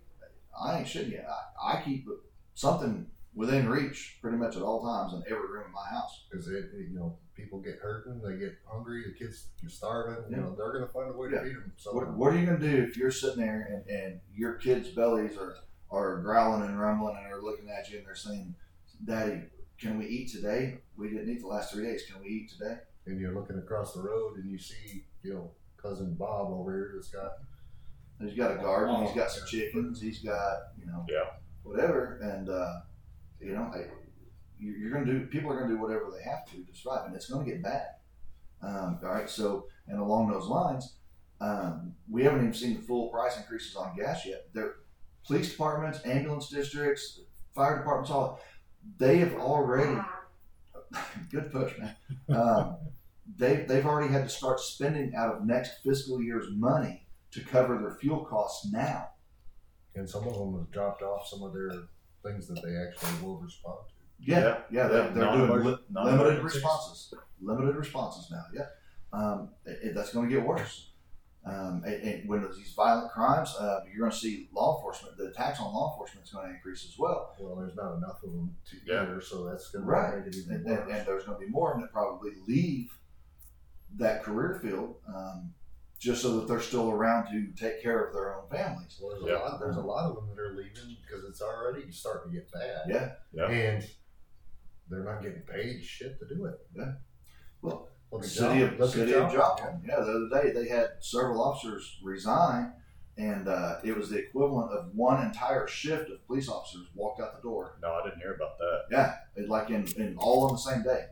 [0.60, 1.22] I ain't shitting you.
[1.62, 2.08] I, I keep
[2.54, 6.24] something within reach pretty much at all times in every room in my house.
[6.30, 10.24] Because it, it, you know, people get hurting, they get hungry, the kids are starving.
[10.30, 10.44] You Yeah.
[10.44, 11.44] know, they're gonna find a way to Yeah.
[11.44, 11.72] feed them.
[11.76, 14.54] So What, what are you going to do if you're sitting there and, and your
[14.54, 15.56] kids' bellies are,
[15.92, 18.56] are growling and rumbling and they're looking at you and they're saying,
[19.04, 19.42] Daddy,
[19.80, 20.78] can we eat today?
[20.98, 22.04] We didn't eat the last three days.
[22.12, 22.78] Can we eat today?
[23.08, 26.92] and you're looking across the road and you see, you know, cousin Bob over here
[26.96, 27.34] that's got
[28.20, 29.06] He's got a garden.
[29.06, 30.02] He's got some chickens.
[30.02, 31.26] He's got, you know, Yeah.
[31.64, 32.18] whatever.
[32.24, 32.80] And, uh,
[33.40, 33.86] you know, I,
[34.58, 36.74] you- you're going to do, people are going to do whatever they have to to
[36.74, 37.06] survive.
[37.06, 37.88] And it's going to get bad.
[38.64, 39.30] Um, all right.
[39.30, 40.96] So, and along those lines,
[41.42, 44.48] um, we haven't even seen the full price increases on gas yet.
[44.54, 44.78] Their
[45.28, 47.20] police departments, ambulance districts,
[47.54, 48.40] fire departments, all
[48.98, 50.00] they have already.
[51.32, 51.96] Good push, man.
[52.30, 52.78] Um,
[53.38, 57.78] they they've already had to start spending out of next fiscal year's money to cover
[57.80, 59.10] their fuel costs now.
[59.96, 61.72] and some of them have dropped off some of their
[62.24, 63.94] things that they actually will respond to.
[64.20, 67.14] Yeah, yeah, Yeah, they're, they're doing li- limited responses.
[67.42, 68.44] Limited responses now.
[68.54, 68.68] Yeah,
[69.14, 70.92] um, it, it- that's going to get worse.
[71.46, 75.16] Um, and, and when there's these violent crimes, uh, you're going to see law enforcement.
[75.18, 77.36] The tax on law enforcement is going to increase as well.
[77.40, 79.04] Well, there's not enough of them to Yeah.
[79.04, 80.12] either, so that's going Right.
[80.12, 80.80] to make it even and, worse.
[80.82, 82.98] and, and there's going to be more, and that probably leave
[83.98, 85.54] that career field um,
[86.00, 89.00] just so that they're still around to take care of their own families.
[89.00, 89.38] Well, there's, Yeah.
[89.38, 92.38] a lot, there's a lot of them that are leaving because it's already starting to
[92.40, 92.82] get bad.
[92.88, 93.50] Yeah, Yeah.
[93.52, 93.88] And
[94.90, 96.56] they're not getting paid shit to do it.
[96.76, 96.94] Yeah.
[97.62, 98.64] Well, Look at city Joplin.
[98.64, 99.38] of Look at city of Joplin.
[99.38, 99.82] Joplin.
[99.88, 102.74] Yeah, the other day they had several officers resign,
[103.18, 107.36] and uh, it was the equivalent of one entire shift of police officers walked out
[107.36, 107.78] the door.
[107.82, 108.82] No, I didn't hear about that.
[108.92, 111.06] Yeah, it, like in, in all on the same day.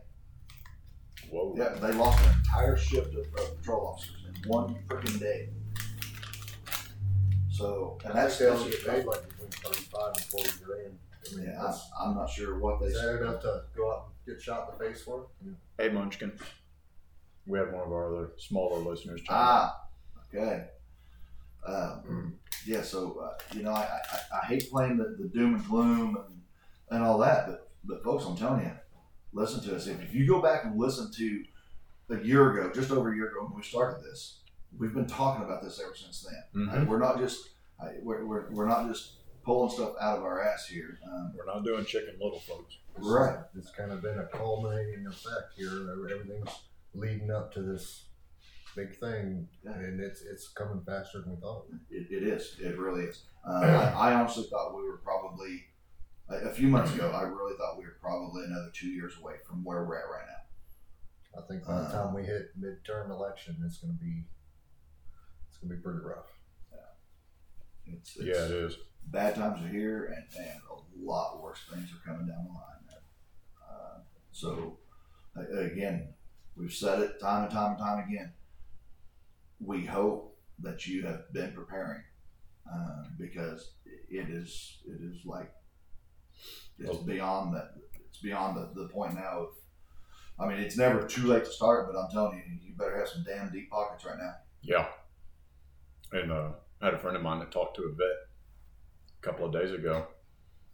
[1.30, 1.54] Whoa.
[1.56, 5.48] Yeah, they lost an entire shift of, of patrol officers in one freaking day.
[7.50, 10.98] So, and that's, think they that's only get paid like between thirty-five and forty grand.
[11.32, 14.08] I mean, yeah, I'm, I'm not sure what they is that enough to go out
[14.26, 15.26] and get shot in the face for?
[15.44, 15.52] Yeah.
[15.78, 16.32] Hey, Munchkin.
[17.46, 19.20] We have one of our other smaller listeners.
[19.22, 19.42] chime in.
[19.42, 19.76] Ah,
[20.34, 20.64] okay.
[21.66, 22.34] Um,
[22.66, 26.16] yeah, so uh, you know, I, I, I hate playing the, the doom and gloom
[26.16, 26.40] and,
[26.90, 28.72] and all that, but but folks, I'm telling you,
[29.32, 29.86] listen to us.
[29.86, 31.44] If, if you go back and listen to
[32.10, 34.40] a year ago, just over a year ago when we started this,
[34.78, 36.66] we've been talking about this ever since then.
[36.68, 36.82] Mhm.
[36.82, 40.42] Uh, we're not just uh, we're, we're, we're not just pulling stuff out of our
[40.42, 40.98] ass here.
[41.12, 42.76] Um, We're not doing chicken little, folks.
[42.96, 43.36] It's- Right.
[43.58, 45.68] It's kind of been a culminating effect here.
[45.92, 46.48] Everything's
[46.94, 48.06] leading up to this
[48.76, 49.72] big thing, Yeah.
[49.74, 51.66] and it's it's coming faster than we thought.
[51.90, 52.56] It, it is.
[52.60, 53.22] It really is.
[53.48, 53.52] Uh,
[53.96, 55.64] I, I honestly thought we were probably
[56.28, 57.10] a, a few months ago.
[57.10, 60.26] I really thought we were probably another two years away from where we're at right
[60.26, 61.40] now.
[61.42, 64.24] I think by the Uh, time we hit midterm election, it's going to be
[65.48, 66.30] it's going to be pretty rough.
[67.86, 68.76] It's, it's, Yeah, it is.
[69.08, 72.70] Bad times are here, and, and a lot worse things are coming down the line.
[73.60, 73.98] Uh,
[74.32, 74.78] so,
[75.60, 76.14] again,
[76.56, 78.32] we've said it time and time and time again.
[79.60, 82.02] We hope that you have been preparing
[82.72, 83.72] uh, because
[84.10, 85.52] it is it is like
[86.78, 87.74] it's Well- beyond that.
[88.08, 89.48] It's beyond the, the point now of.
[90.38, 93.08] I mean, it's never too late to start, but I'm telling you, you better have
[93.08, 94.34] some damn deep pockets right now.
[94.62, 94.86] Yeah.
[96.12, 98.16] And uh, I had a friend of mine that talked to a vet
[99.18, 100.08] a couple of days ago.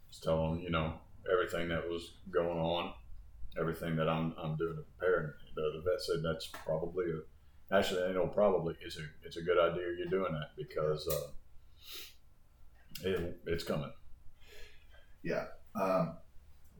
[0.09, 0.93] Just telling him, you know,
[1.31, 2.93] everything that was going on,
[3.59, 5.35] everything that I'm, I'm doing to prepare.
[5.55, 9.41] The, the vet said that's probably a, actually, you know, probably it's a, it's a
[9.41, 13.91] good idea you're doing that because uh, it, it's coming.
[15.23, 15.45] Yeah.
[15.75, 16.17] Um,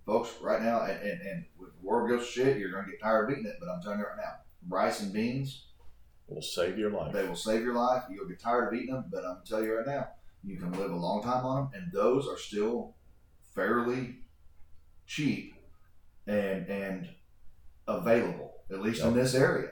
[0.05, 3.29] folks, right now, and, and, and the world goes shit, you're going to get tired
[3.29, 3.57] of eating it.
[3.59, 4.33] But I'm telling you right now,
[4.67, 5.67] rice and beans
[6.27, 7.13] will save your life.
[7.13, 8.03] They will save your life.
[8.09, 10.07] You'll get tired of eating them, but I'm gonna tell you right now,
[10.43, 12.95] you can live a long time on them, and those are still
[13.53, 14.17] fairly
[15.05, 15.55] cheap
[16.25, 17.09] and and
[17.87, 19.71] available, at least in this area.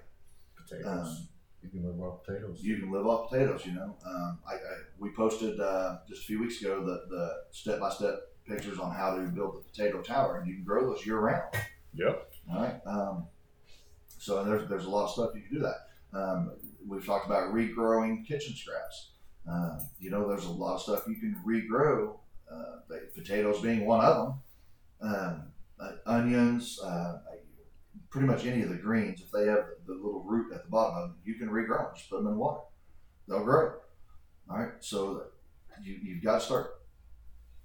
[0.56, 0.86] Potatoes.
[0.88, 1.28] Um,
[1.62, 2.60] you can live off potatoes.
[2.62, 3.66] you can live off potatoes.
[3.66, 4.58] You know, um, I, I
[4.98, 8.16] we posted uh, just a few weeks ago the the step by step
[8.48, 11.54] pictures on how to build the potato tower, and you can grow those year round.
[11.94, 12.32] Yep.
[12.52, 12.80] All right.
[12.86, 13.28] Um,
[14.18, 16.18] so there's there's a lot of stuff you can do that.
[16.18, 16.52] Um,
[16.88, 19.12] we've talked about regrowing kitchen scraps.
[19.50, 22.16] Um, you know, there's a lot of stuff you can regrow.
[22.52, 24.34] Uh, like potatoes being one of them.
[25.02, 25.44] Um,
[25.80, 27.20] uh, onions, uh,
[28.10, 29.22] pretty much any of the greens.
[29.22, 31.78] If they have the, the little root at the bottom of them, you can regrow
[31.78, 31.88] them.
[31.96, 32.62] Just put them in water;
[33.28, 33.74] they'll grow.
[34.50, 34.72] All right.
[34.80, 35.24] So
[35.84, 36.76] you you've got to start.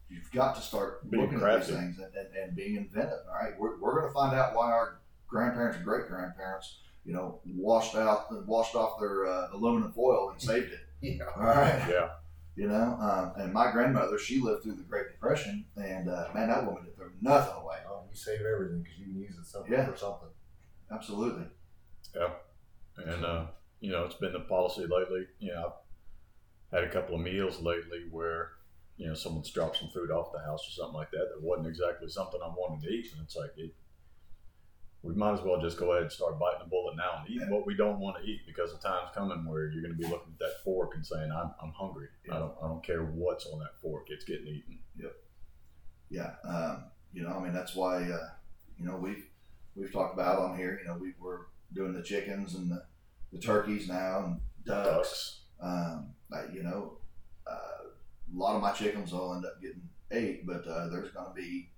[0.09, 3.21] You've got to start Being looking at these things and, and, and being inventive.
[3.27, 3.59] All right.
[3.59, 7.97] We're, we're going to find out why our grandparents and great grandparents, you know, washed
[7.97, 10.81] out washed off their uh, aluminum foil and saved it.
[11.01, 11.25] Yeah.
[11.37, 11.85] All right.
[11.91, 12.09] Yeah.
[12.57, 16.49] You know, um, and my grandmother, she lived through the Great Depression, and uh, man,
[16.49, 17.79] that woman did throw nothing away.
[17.89, 19.87] Oh, you save everything because you can use it something Yeah.
[19.91, 20.29] for something.
[20.93, 21.47] Absolutely.
[22.15, 22.31] Yeah,
[22.97, 23.47] and uh,
[23.81, 25.27] you know, it's been the policy lately.
[25.41, 25.75] You know,
[26.73, 28.53] I've had a couple of meals lately where
[28.99, 31.67] you know someone's dropped some food off the house or something like that that wasn't
[31.67, 33.75] exactly something I wanted to eat, and it's like it.
[35.05, 37.51] We might as well just go ahead and start biting the bullet now and eating
[37.51, 40.09] what we don't want to eat because the time's coming where you're going to be
[40.09, 42.09] looking at that fork and saying, "I'm, I'm hungry.
[42.33, 44.07] I don't I don't care what's on that fork.
[44.09, 45.13] It's getting eaten." Yep.
[46.09, 46.31] Yeah.
[46.49, 48.29] Um, you know, I mean, that's why, uh,
[48.79, 49.27] you know, we've
[49.77, 50.81] we've talked about on here.
[50.81, 52.85] You know, we were doing the chickens and the,
[53.33, 54.87] the turkeys now and ducks.
[54.87, 55.41] Ducks.
[55.61, 56.99] Um, like, you know,
[57.47, 57.89] uh,
[58.35, 61.35] a lot of my chickens will end up getting ate, but uh, there's going to
[61.35, 61.71] be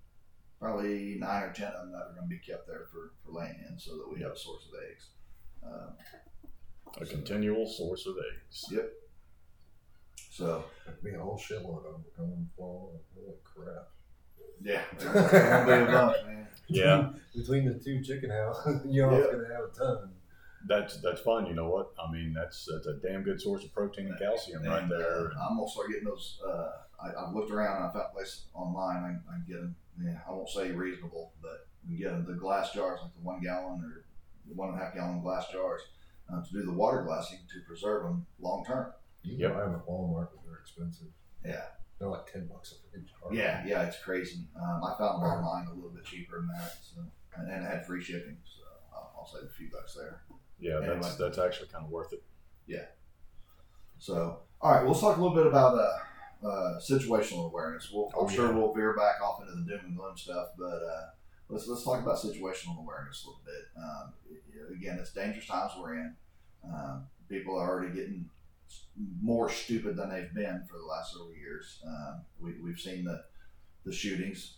[0.67, 3.39] probably nine or ten of them that are going to be kept there for, for
[3.39, 5.07] laying in so that we have a source of eggs.
[5.65, 8.65] Um, A continual source of eggs.
[8.71, 8.91] Yep.
[10.31, 13.01] So, It'd be a whole shitload of them coming fall.
[13.15, 13.89] Holy crap.
[14.63, 16.47] yeah, there's going to be a bunch, man.
[16.69, 17.11] Yeah.
[17.35, 19.25] Between the two chicken houses, you're Yeah.
[19.33, 20.11] going to have a ton.
[20.69, 21.47] That's that's fine.
[21.47, 21.93] You know what?
[21.99, 25.31] I mean, that's that's a damn good source of protein and calcium right there.
[25.33, 26.41] uh, I'm gonna start getting those.
[26.47, 26.71] Uh,
[27.03, 28.97] I, I've looked around and I found places online.
[29.05, 29.77] I, I can get them.
[30.03, 33.41] Yeah, I won't say reasonable, but we get them the glass jars, like the one
[33.41, 34.05] gallon or
[34.49, 35.83] the one and a half gallon glass jars,
[36.33, 38.93] uh, to do the water glassing to preserve them long term.
[39.23, 39.55] You can Yep.
[39.55, 41.09] buy them at Walmart, but they're expensive.
[41.45, 41.65] Yeah,
[41.99, 43.33] They're like 10 bucks a freaking jar.
[43.33, 43.83] yeah, yeah.
[43.87, 44.47] It's crazy.
[44.55, 47.01] Um, I found them online a little bit cheaper than that, so
[47.37, 48.63] and, and it had free shipping, so
[48.95, 50.23] I'll, I'll save a few bucks there.
[50.59, 51.11] Yeah, that's Anyway.
[51.19, 52.23] that's actually kind of worth it.
[52.67, 52.87] Yeah.
[53.99, 57.91] So, all right, well, let's talk a little bit about uh, uh, situational awareness.
[57.93, 58.55] We'll, I'm Oh, sure yeah.
[58.59, 61.07] we'll veer back off into the doom and gloom stuff, but uh,
[61.49, 63.65] let's let's talk about situational awareness a little bit.
[63.83, 66.15] Um, again, it's dangerous times we're in.
[66.65, 68.29] Um, people are already getting
[69.23, 71.81] more stupid than they've been for the last several years.
[71.87, 73.23] Um, we, we've seen the
[73.85, 74.57] the shootings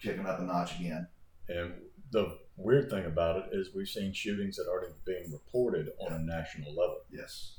[0.00, 1.08] kicking up a notch again.
[1.48, 1.72] And
[2.10, 6.12] the weird thing about it is we've seen shootings that are already being reported on
[6.12, 7.00] a national level.
[7.12, 7.54] Yes.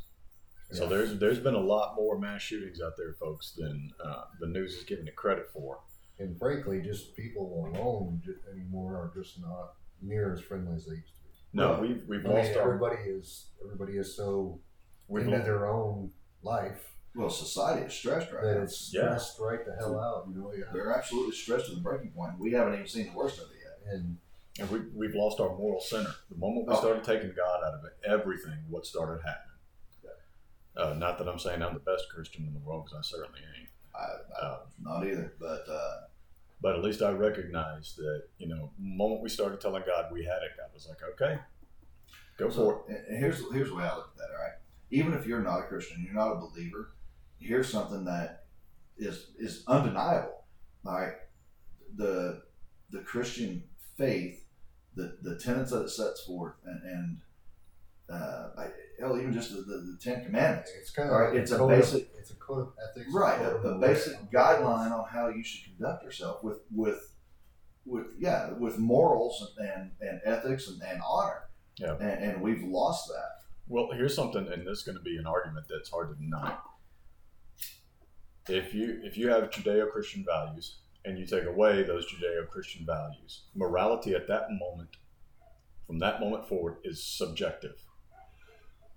[0.71, 0.89] So Yeah.
[0.89, 4.75] there's there's been a lot more mass shootings out there, folks, than uh, the news
[4.75, 5.79] is giving it credit for.
[6.19, 10.95] And frankly, just people alone ju- anymore are just not near as friendly as they
[10.95, 11.29] used to be.
[11.53, 14.59] No, Well, we've we've I mean, lost our everybody is everybody is so
[15.07, 16.11] we've into lost, their own
[16.43, 18.61] life Well, society is stressed right now.
[18.61, 19.17] it's Yeah.
[19.17, 20.27] stressed right the hell out.
[20.29, 20.65] You know, yeah.
[20.71, 22.37] They're absolutely stressed to the breaking point.
[22.37, 23.93] We haven't even seen the worst of it yet.
[23.95, 24.17] And
[24.59, 26.13] and we we've lost our moral center.
[26.29, 26.79] The moment we Oh.
[26.79, 29.45] started taking God out of it, everything what started happening.
[30.77, 33.41] Uh, not that I'm saying I'm the best Christian in the world, because I certainly
[33.57, 33.69] ain't.
[33.93, 36.01] I, I, Uh, not either, but uh,
[36.61, 40.23] but at least I recognize that you know, the moment we started telling God we
[40.23, 41.39] had it, God was like, okay,
[42.37, 43.05] go for it.
[43.09, 44.29] And here's here's the way I look at that.
[44.35, 44.53] All right,
[44.91, 46.91] even if you're not a Christian, you're not a believer.
[47.39, 48.45] Here's something that
[48.97, 50.45] is is undeniable.
[50.85, 51.15] All right,
[51.95, 52.43] the
[52.91, 53.63] the Christian
[53.97, 54.45] faith,
[54.95, 57.17] the the tenets that it sets forth, and and
[58.09, 58.67] uh, I,
[58.99, 60.71] hell, even just the, the, the Ten Commandments.
[60.79, 62.73] it's kind of All right, like it's a code of- basic- it's a code of
[62.89, 63.81] ethics, Right, code a, a morals.
[63.81, 67.13] basic guideline on how you should conduct yourself with with
[67.85, 71.43] with yeah with morals and and ethics and, and honor.
[71.77, 71.93] Yeah.
[72.01, 73.35] and, and we've lost that.
[73.69, 76.57] Well, here's something, and this is going to be an argument that's hard to deny.
[78.47, 80.77] If you if you have Judeo-Christian values
[81.09, 84.97] and you take away those Judeo-Christian values, morality at that moment,
[85.87, 87.75] from that moment forward, is subjective.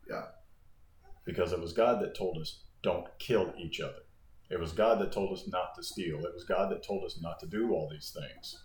[0.08, 0.26] Yeah.
[1.24, 4.02] Because it was God that told us don't kill each other.
[4.50, 6.18] It was God that told us not to steal.
[6.26, 8.64] It was God that told us not to do all these things.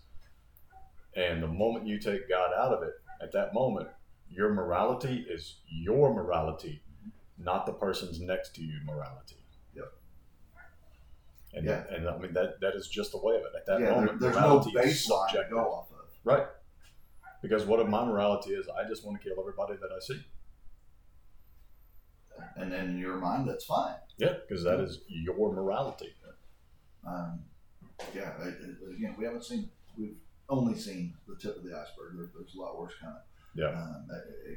[1.16, 3.88] And the moment you take God out of it, at that moment,
[4.30, 6.82] Your morality is your morality,
[7.38, 9.37] not the person's next to you morality.
[11.54, 11.84] And, Yeah.
[11.90, 13.52] and I mean that that is just the way of it.
[13.56, 15.96] At that yeah, there- moment, there's no baseline to go off of.
[16.24, 16.46] Right.
[17.42, 20.20] Because what if my morality is I just want to kill everybody that I see?
[22.56, 23.96] And then in your mind, that's fine.
[24.16, 26.12] Yeah, because that is your morality.
[27.06, 27.44] Um,
[28.14, 30.16] yeah, it, it- again, we haven't seen, we've
[30.48, 32.16] only seen the tip of the iceberg.
[32.16, 33.16] There, there's a lot worse coming.
[33.54, 33.68] Yeah.
[33.70, 34.08] Um,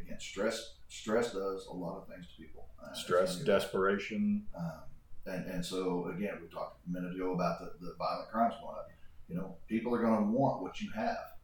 [0.04, 2.67] again, stress stress does a lot of things to people.
[2.84, 4.45] Uh, Stress, desperation.
[4.58, 4.82] Um,
[5.25, 8.75] and, and so again, we talked a minute ago about the, the violent crimes going
[8.75, 8.89] up.
[9.29, 11.38] You know, people are going to want what you have,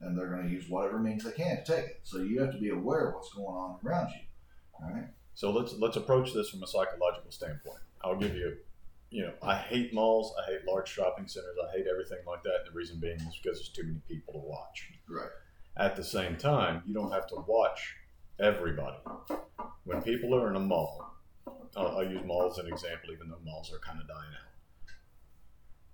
[0.00, 2.00] and they're going to use whatever means they can to take it.
[2.02, 4.20] So you have to be aware of what's going on around you.
[4.82, 5.08] All right.
[5.34, 7.78] So let's let's approach this from a psychological standpoint.
[8.02, 8.56] I'll give you,
[9.10, 10.34] you know, I hate malls.
[10.40, 11.56] I hate large shopping centers.
[11.68, 12.62] I hate everything like that.
[12.64, 14.90] And the reason being is because there's too many people to watch.
[15.08, 15.30] Right.
[15.76, 17.94] At the same time, you don't have to watch
[18.40, 18.96] everybody.
[19.84, 21.14] When people are in a mall,
[21.76, 24.52] I'll, use malls as an example, even though malls are kind of dying out.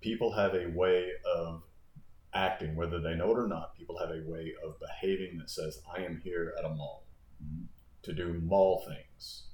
[0.01, 1.63] People have a way of
[2.33, 3.75] acting, whether they know it or not.
[3.77, 7.05] People have a way of behaving that says, "I am here at a mall
[7.43, 7.67] Mhm.
[8.03, 9.47] to do mall things."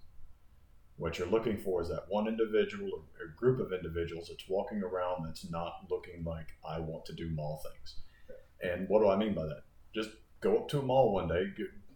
[0.98, 4.84] What you're looking for is that one individual or, or group of individuals that's walking
[4.84, 8.02] around that's not looking like I want to do mall things.
[8.62, 9.64] And what do I mean by that?
[9.94, 10.12] Just
[10.42, 11.46] go up to a mall one day,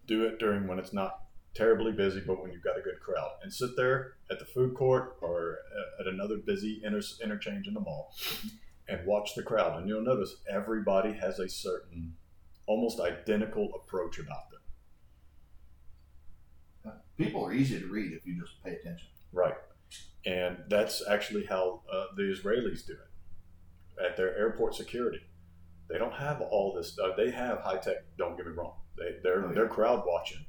[0.06, 1.25] do it during when it's not
[1.56, 4.76] terribly busy, but when you've got a good crowd, and sit there at the food
[4.76, 5.58] court or
[6.00, 8.14] at another busy inter- interchange in the mall
[8.88, 9.80] and watch the crowd.
[9.80, 12.14] And you'll notice everybody has a certain,
[12.68, 14.60] almost identical approach about them.
[17.18, 19.08] People are easy to read if you just pay attention.
[19.32, 19.56] Right.
[20.26, 25.22] And that's actually how uh, the Israelis do it at their airport security.
[25.90, 27.16] They don't have all this stuff.
[27.16, 27.98] They have high tech.
[28.18, 28.74] Don't get me wrong.
[28.98, 29.54] They they're Oh, yeah.
[29.54, 30.46] they're crowd watching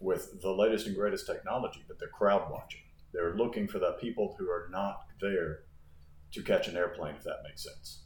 [0.00, 2.80] with the latest and greatest technology, but they're crowd watching.
[3.12, 5.60] They're looking for the people who are not there
[6.32, 8.02] to catch an airplane, if that makes sense.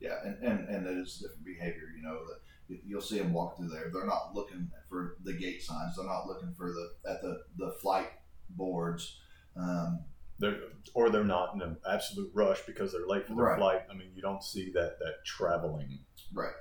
[0.00, 1.88] Yeah, and, and, and it is different behavior.
[1.96, 3.90] You know, that you- you'll see them walk through there.
[3.92, 5.96] They're not looking for the gate signs.
[5.96, 8.10] They're not looking for the at the the flight
[8.50, 9.20] boards.
[9.56, 10.04] Um,
[10.38, 10.60] They're
[10.94, 13.58] or they're not in an absolute rush because they're late for their Right.
[13.58, 13.82] flight.
[13.90, 16.04] I mean, you don't see that that traveling.
[16.34, 16.54] right.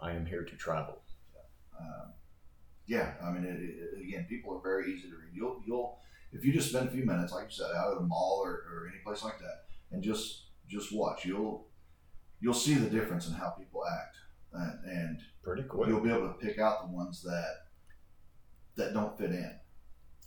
[0.00, 1.02] I am here to travel.
[1.78, 2.14] Um,
[2.86, 5.32] yeah, I mean, it, it, again, people are very easy to read.
[5.34, 5.98] You'll you'll
[6.32, 8.50] if you just spend a few minutes, like you said, out at a mall or,
[8.50, 11.66] or any place like that, and just just watch, you'll
[12.40, 14.16] you'll see the difference in how people act,
[14.52, 15.88] and, and Pretty quick.
[15.88, 17.54] you'll be able to pick out the ones that
[18.76, 19.58] that don't fit in.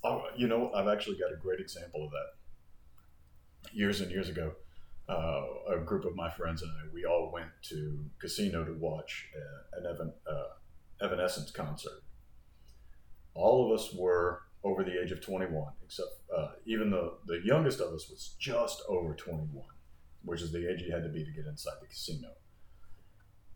[0.04, 3.74] Oh, you know, I've actually got a great example of that.
[3.74, 4.54] Years and years ago,
[5.10, 5.42] uh,
[5.76, 9.80] a group of my friends and I, we all went to casino to watch uh,
[9.80, 12.02] an Evan, uh, Evanescence concert.
[13.34, 17.80] All of us were over the age of 21, except uh, even the, the youngest
[17.80, 19.64] of us was just over 21,
[20.24, 22.30] which is the age you had to be to get inside the casino.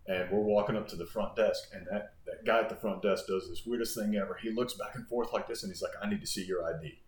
[0.08, 3.02] And we're walking up to the front desk, and that, that guy at the front
[3.02, 4.38] desk does this weirdest thing ever.
[4.42, 6.64] He looks back and forth like this, and he's like, I need to see your
[6.66, 7.00] ID.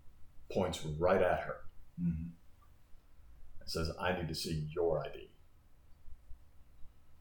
[0.52, 1.56] Points right at her
[2.02, 2.24] Mm-hmm.
[3.62, 5.30] and says, I need to see your ID.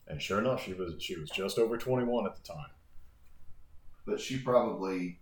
[0.09, 2.71] And sure enough, she was she was just over 21 at the time.
[4.05, 5.21] But she probably,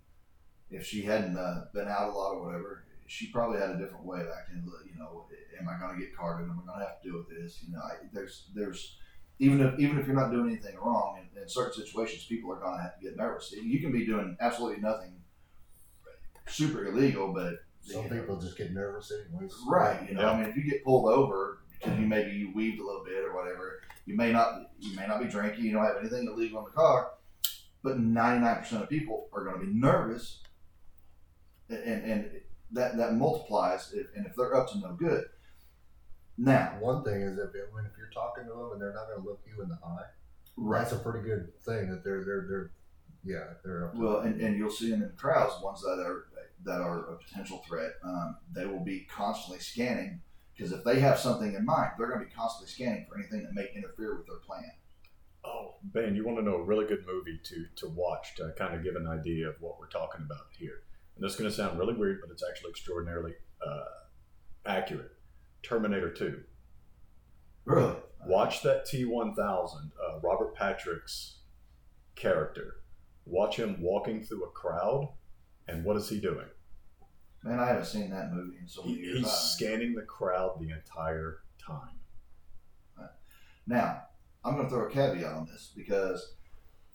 [0.73, 4.05] if she hadn't uh, been out a lot or whatever, she probably had a different
[4.05, 4.65] way of acting.
[4.87, 5.27] You know,
[5.61, 6.49] am I going to get carded?
[6.49, 7.63] Am I going to have to deal with this?
[7.67, 8.97] You know, I, there's there's
[9.39, 12.61] even if even if you're not doing anything wrong, in, in certain situations, people are
[12.61, 13.53] going to have to get nervous.
[13.53, 15.21] You can be doing absolutely nothing
[16.47, 19.55] super illegal, but Some you know, people just get nervous anyways.
[19.67, 20.09] Right.
[20.09, 20.31] You know, Yeah.
[20.31, 23.25] I mean, if you get pulled over because you maybe you weaved a little bit
[23.25, 25.65] or whatever, you may not you may not be drinking.
[25.65, 27.11] You don't have anything illegal in the car,
[27.83, 30.42] but ninety nine percent of people are going to be nervous,
[31.69, 32.31] and and
[32.73, 33.93] that that multiplies.
[33.93, 35.25] If, and if they're up to no good,
[36.39, 39.23] now One thing is if when if you're talking to them and they're not going
[39.23, 40.07] to look you in the eye,
[40.71, 42.71] that's a pretty good thing that they're they're they're
[43.25, 46.27] yeah they're up to Well, and, and you'll see them in crowds, ones that are
[46.65, 47.93] that are a potential threat.
[48.03, 50.21] Um, they will be constantly scanning
[50.55, 53.43] because if they have something in mind, they're going to be constantly scanning for anything
[53.43, 54.71] that may interfere with their plan.
[55.45, 58.75] Oh, Ben, you want to know a really good movie to to watch to kind
[58.75, 60.83] of give an idea of what we're talking about here.
[61.17, 63.35] And this is going to sound really weird, but it's actually extraordinarily
[63.67, 63.85] uh,
[64.67, 65.13] accurate.
[65.63, 66.41] Terminator 2.
[67.65, 67.97] Really?
[68.27, 71.39] Watch that T1000, uh, Robert Patrick's
[72.17, 72.77] character.
[73.25, 75.09] Watch him walking through a crowd,
[75.69, 76.47] and what is he doing?
[77.45, 79.19] Man, I haven't seen that movie in so many He, years.
[79.19, 81.99] he's scanning the crowd the entire time.
[83.67, 84.03] Now,
[84.45, 86.35] I'm going to throw a caveat on this because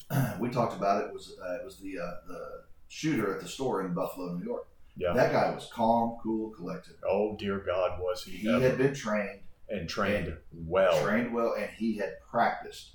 [0.39, 3.85] we talked about it was uh, it was the uh, the shooter at the store
[3.85, 4.67] in Buffalo, New York.
[4.95, 5.13] Yeah.
[5.13, 6.95] That guy was calm, cool, collected.
[7.07, 11.03] Oh dear God, was he, He ever had been trained, and trained well?
[11.03, 12.93] trained well, and he had practiced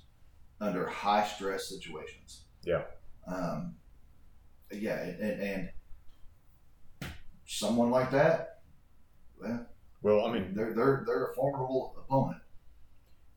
[0.59, 2.41] under high stress situations.
[2.65, 2.81] Yeah.
[3.27, 3.75] Um,
[4.71, 5.69] yeah, and, and
[7.45, 8.61] someone like that,
[9.39, 9.65] well,
[10.01, 12.41] Well, I mean, they're they're they're a formidable opponent.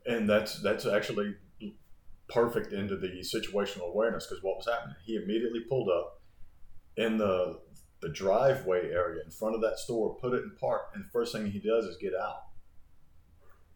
[0.06, 1.36] and that's that's actually
[2.28, 4.96] perfect into the situational awareness because what was happening?
[5.04, 6.20] He immediately pulled up
[6.96, 7.60] in the
[8.02, 11.32] the driveway area in front of that store, put it in park, and the first
[11.32, 12.42] thing he does is get out.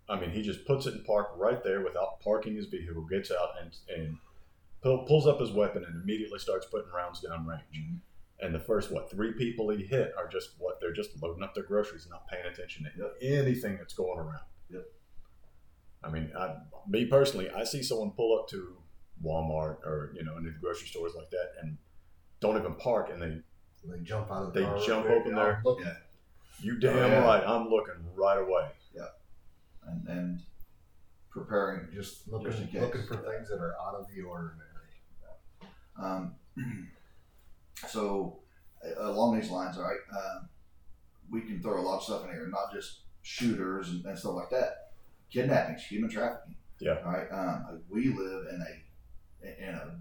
[0.08, 3.30] I mean, he just puts it in park right there without parking his vehicle, gets
[3.30, 4.16] out and and
[4.82, 7.62] pull, pulls up his weapon and immediately starts putting rounds down range.
[7.74, 7.96] Mm-hmm.
[8.44, 11.54] And the first what three people he hit are just what they're just loading up
[11.54, 13.16] their groceries, and not paying attention to Yep.
[13.22, 14.44] anything that's going around.
[14.70, 14.84] Yep.
[16.02, 16.56] I mean, I,
[16.88, 18.78] me personally, I see someone pull up to
[19.22, 21.76] Walmart or you know any of the grocery stores like that, and
[22.40, 23.40] don't even park, and they
[23.88, 24.78] They jump out of the They car.
[24.86, 25.62] jump quick, open and there.
[25.66, 25.76] I'm.
[25.82, 25.94] Yeah.
[26.62, 27.24] you damn Oh, yeah.
[27.24, 28.68] right, I'm looking right away.
[28.94, 29.08] Yeah.
[29.86, 30.40] And, and
[31.30, 31.88] preparing.
[31.92, 32.80] Just looking, Just case.
[32.82, 34.66] looking for things that are out of the ordinary.
[36.00, 36.34] Um,
[37.88, 38.38] so
[38.84, 40.48] uh, along these lines, all right, um,
[41.30, 44.34] we can throw a lot of stuff in here, not just shooters and, and stuff
[44.34, 44.92] like that.
[45.30, 46.56] Kidnappings, human trafficking.
[46.80, 46.96] Yeah.
[47.04, 47.28] All right.
[47.30, 49.96] Um, we live in a in a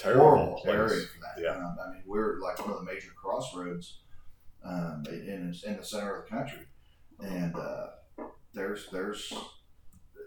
[0.00, 0.74] Terrible horrible place.
[0.74, 1.42] area for that.
[1.42, 1.56] Yeah.
[1.56, 4.00] Um, I mean, we're like one of the major crossroads
[4.64, 6.66] um, in in the center of the country,
[7.20, 7.86] and uh,
[8.54, 9.32] there's there's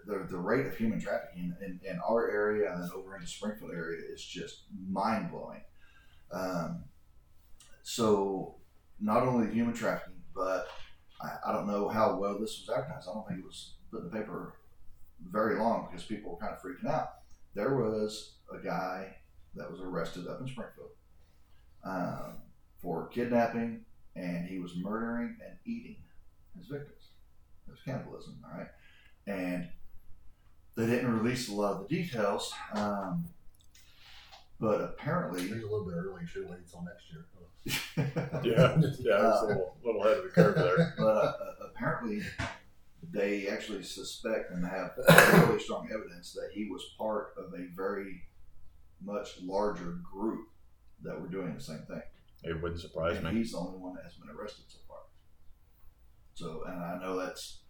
[0.06, 3.70] the, the rate of human trafficking in, in our area and then over into Springfield
[3.72, 5.62] area is just mind blowing.
[6.32, 6.84] Um,
[7.82, 8.56] so
[9.00, 10.68] not only the human trafficking, but
[11.20, 13.08] I, I don't know how well this was advertised.
[13.08, 14.54] I don't think it was put in the paper
[15.30, 17.08] very long because people were kind of freaking out.
[17.54, 19.16] There was a guy
[19.56, 20.90] that was arrested up in Springfield
[21.84, 22.38] um,
[22.78, 23.84] for kidnapping,
[24.16, 25.96] and he was murdering and eating
[26.56, 27.08] his victims.
[27.66, 28.68] It was cannibalism, all right?
[29.26, 29.68] And
[30.76, 33.26] they didn't release a lot of the details, um,
[34.60, 36.26] but apparently, He's a little bit early.
[36.26, 37.26] Should wait until next year.
[38.44, 40.94] Yeah, yeah, it's a little, little ahead of the curve there.
[40.98, 41.34] but uh, uh,
[41.70, 42.20] apparently
[43.10, 44.92] they actually suspect and have
[45.48, 48.22] really strong evidence that he was part of a very
[49.04, 50.48] much larger group
[51.02, 52.02] that were doing the same thing.
[52.42, 53.34] It wouldn't surprise and me.
[53.34, 54.98] he's the only one that has been arrested so far.
[56.34, 57.60] So, and I know that's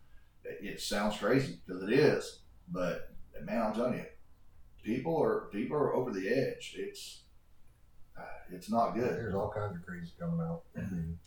[0.45, 3.11] it it sounds crazy because it is, but
[3.45, 4.05] man, I'm telling you,
[4.82, 6.74] people are people are over the edge.
[6.78, 7.22] It's
[8.18, 8.22] uh,
[8.53, 9.11] it's not good.
[9.11, 10.62] There's all kinds of crazy coming out.
[10.76, 11.18] I mean,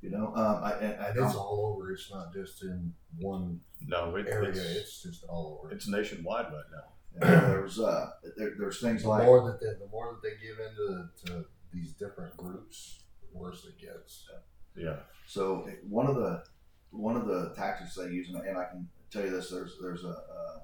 [0.00, 1.92] You know, um, I, and, and and it's all over.
[1.92, 4.50] It's not just in one No, it, area.
[4.50, 5.72] it's, It's just all over.
[5.72, 6.92] it's nationwide right now.
[7.20, 10.36] And there's uh, there, there's things the like more that they, the more that they
[10.44, 13.02] give into to these different groups,
[13.32, 14.28] the worse it gets.
[14.74, 14.96] Yeah,
[15.26, 16.42] So one of the
[16.90, 20.04] one of the tactics they use, and and I can tell you this: there's there's
[20.04, 20.58] a uh,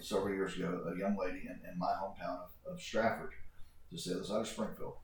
[0.00, 3.32] several years ago a young lady in, in my hometown of, of Strafford,
[3.92, 4.94] just the other side of Springfield,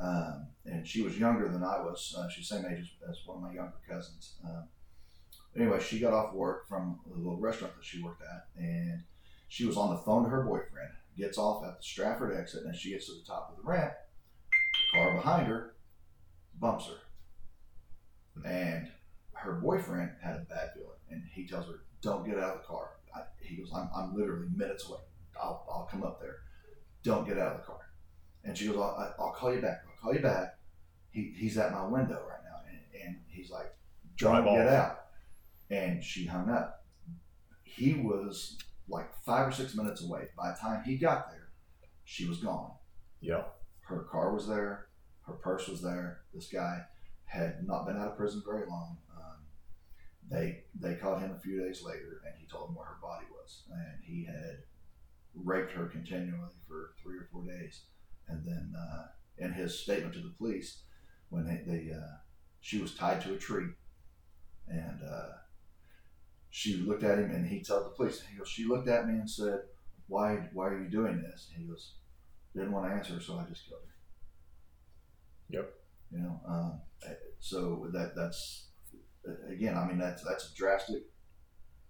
[0.00, 2.14] um, and she was younger than I was.
[2.16, 4.36] Uh, she's the same age as, as one of my younger cousins.
[4.44, 4.68] Um,
[5.56, 9.02] anyway, she got off work from the little restaurant that she worked at, and
[9.48, 10.90] she was on the phone to her boyfriend.
[11.16, 13.92] Gets off at the Strafford exit, and she gets to the top of the ramp.
[14.92, 15.74] The car behind her
[16.58, 17.04] bumps her
[18.44, 18.88] and
[19.32, 22.66] her boyfriend had a bad feeling, and he tells her, "Don't get out of the
[22.66, 25.00] car." I, he goes, I'm, "I'm literally minutes away.
[25.40, 26.38] I'll, I'll come up there.
[27.02, 27.80] Don't get out of the car."
[28.44, 29.84] And she goes, "I'll, I'll call you back.
[29.88, 30.58] I'll call you back.
[31.10, 33.74] He, he's at my window right now." And, and he's like,
[34.16, 34.72] Drive "Don't get off.
[34.72, 35.00] out."
[35.70, 36.84] And she hung up.
[37.62, 38.58] He was
[38.88, 40.28] like five or six minutes away.
[40.36, 41.48] By the time he got there,
[42.04, 42.72] she was gone
[43.24, 43.44] yeah,
[43.80, 44.88] her car was there,
[45.22, 46.20] her purse was there.
[46.34, 46.82] This guy
[47.24, 48.98] had not been out of prison very long.
[49.16, 49.36] Um,
[50.30, 53.24] they they caught him a few days later, and he told them where her body
[53.32, 54.58] was, and he had
[55.34, 57.84] raped her continually for three or four days.
[58.28, 59.06] And then, uh,
[59.38, 60.82] in his statement to the police,
[61.30, 62.18] when they, they uh,
[62.60, 63.68] she was tied to a tree,
[64.68, 65.28] and uh,
[66.54, 69.14] she looked at him, and he told the police, he goes, she looked at me
[69.14, 69.62] and said,
[70.06, 71.94] "Why why are you doing this?" And he goes,
[72.54, 73.94] didn't want to answer, so I just killed her.
[75.48, 75.74] Yep.
[76.12, 76.80] You know, um,
[77.40, 78.68] so that that's
[79.50, 79.76] again.
[79.76, 81.02] I mean, that's that's a drastic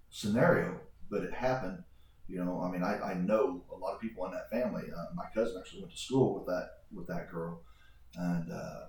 [0.09, 1.85] scenario, but it happened.
[2.27, 4.85] You know, I mean, I, I know a lot of people in that family.
[4.91, 7.61] Uh, my cousin actually went to school with that with that girl,
[8.17, 8.81] and uh,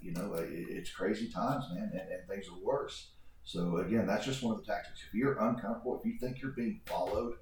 [0.00, 3.10] you know, it, it's crazy times, man, and, and things are worse.
[3.50, 5.00] So again, that's just one of the tactics.
[5.08, 7.34] If you're uncomfortable, if you think you're being followed,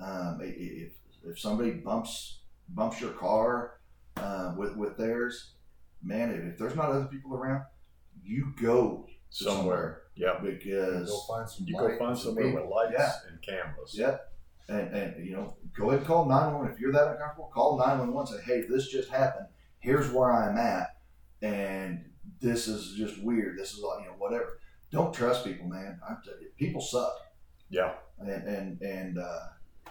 [0.00, 0.92] um, i- i- if
[1.24, 2.40] if somebody bumps
[2.70, 3.78] bumps your car
[4.16, 5.52] uh, with with theirs,
[6.02, 7.64] man, if, if there's not other people around,
[8.24, 10.02] you go to Somewhere.
[10.16, 10.38] Yeah.
[10.42, 11.66] because Go find some.
[11.68, 13.12] You go find and somewhere with lights Yeah.
[13.28, 13.94] and cameras.
[13.96, 14.16] Yeah.
[14.68, 17.50] And, and you know, go ahead and call 911 if you're that uncomfortable.
[17.54, 19.46] Call 911 say, hey, this just happened.
[19.78, 20.96] Here's where I'm at.
[21.40, 22.04] And
[22.40, 23.56] this is just weird.
[23.58, 24.58] This is, all you know, whatever.
[24.92, 25.98] Don't trust people, man.
[26.08, 27.12] I'm t- people suck.
[27.70, 27.94] Yeah.
[28.18, 29.40] And, and, and, uh,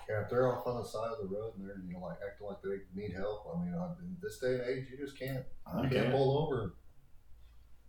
[0.10, 2.18] Yeah, if they're off on the side of the road and they're you know like
[2.26, 5.44] acting like they need help, I mean, in this day and age, you just can't.
[5.68, 5.94] uh, You can't.
[5.94, 6.76] can't pull over.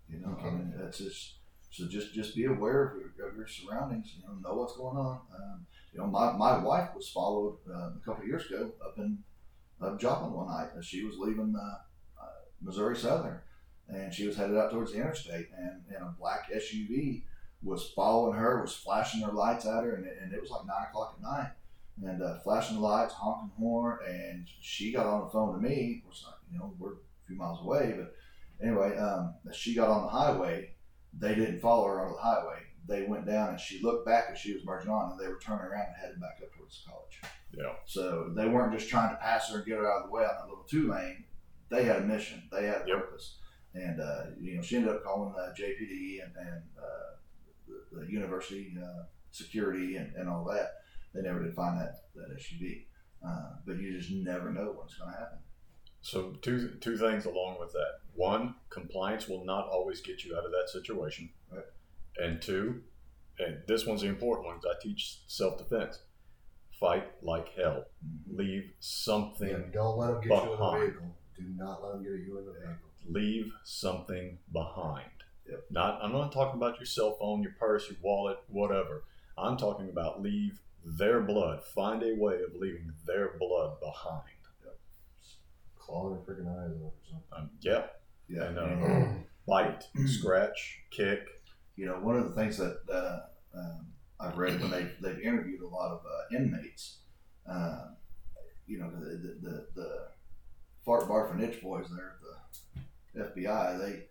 [0.09, 1.35] you know, I mean, that's just,
[1.71, 4.97] so just, just be aware of your, of your surroundings, you know, know what's going
[4.97, 5.21] on.
[5.35, 8.95] Um, you know, my, my wife was followed uh, a couple of years ago up
[8.99, 9.19] in
[9.81, 12.27] up Joplin one night as she was leaving uh, uh,
[12.63, 13.39] Missouri Southern,
[13.89, 17.23] and she was headed out towards the interstate, and, and a black SUV
[17.63, 20.67] was following her, was flashing their lights at her, and it, and it was like
[20.67, 21.51] nine o'clock at night,
[22.05, 25.97] and uh, flashing the lights, honking horn, and she got on the phone to me.
[25.99, 28.15] Of course, like, you know, we're a few miles away, but
[28.65, 30.71] anyway, um, she got on the highway,
[31.19, 32.59] they didn't follow her on the highway.
[32.89, 35.41] They went down, and she looked back as she was merging on, and they were
[35.41, 37.21] turning around and headed back up towards the college.
[37.53, 37.73] Yeah.
[37.87, 40.23] So they weren't just trying to pass her and get her out of the way
[40.23, 41.25] on that little two lane.
[41.69, 42.43] They had a mission.
[42.53, 42.97] They had a Yep.
[42.99, 43.39] purpose.
[43.77, 47.17] And uh, you know, she ended up calling uh, JPD and, and uh,
[47.69, 50.73] the, the university uh, security and, and all that.
[51.15, 52.87] They never did find that that SUV.
[53.27, 55.39] Uh, but you just never know what's going to happen.
[56.01, 58.01] So two two things along with that.
[58.15, 61.31] One, compliance will not always get you out of that situation.
[61.53, 61.65] Right.
[62.19, 62.83] And two,
[63.39, 65.99] and this one's the important one because I teach self defense.
[66.81, 67.85] Fight like hell.
[68.31, 69.49] Leave something.
[69.49, 71.17] Yeah, don't let them get you in the vehicle.
[71.37, 72.91] Do not let them get you in the vehicle.
[73.09, 75.11] Leave something behind.
[75.49, 75.65] Yep.
[75.71, 76.01] Not.
[76.03, 79.05] I'm not talking about your cell phone, your purse, your wallet, whatever.
[79.39, 81.63] I'm talking about leave their blood.
[81.75, 84.23] Find a way of leaving their blood behind.
[84.65, 84.79] Yep.
[85.79, 87.27] Claw their freaking eyes out or something.
[87.33, 87.85] Um, yeah.
[88.29, 88.45] Yeah.
[88.45, 91.21] And, uh, and, Bite, scratch, kick.
[91.77, 93.87] you know, one of the things that, that um,
[94.19, 96.99] I've read when they they've interviewed a lot of uh, inmates,
[97.49, 97.91] uh,
[98.67, 100.09] you know, the the, the, the
[100.85, 102.46] fart barf and itch boys there at the
[103.17, 104.07] FBI, they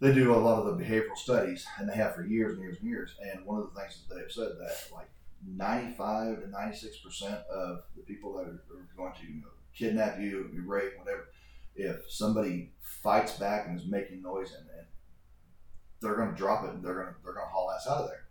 [0.00, 2.78] they do a lot of the behavioral studies, and they have for years and years
[2.80, 3.16] and years.
[3.20, 5.08] And one of the things that they've said that like
[5.46, 9.40] ninety five to ninety six percent of the people that are, are going to you
[9.40, 11.28] know, kidnap you, be rape, whatever,
[11.74, 14.86] if somebody fights back and is making noise and, and
[16.00, 18.02] they're going to drop it and they're going to they're going to haul ass out
[18.02, 18.24] of there.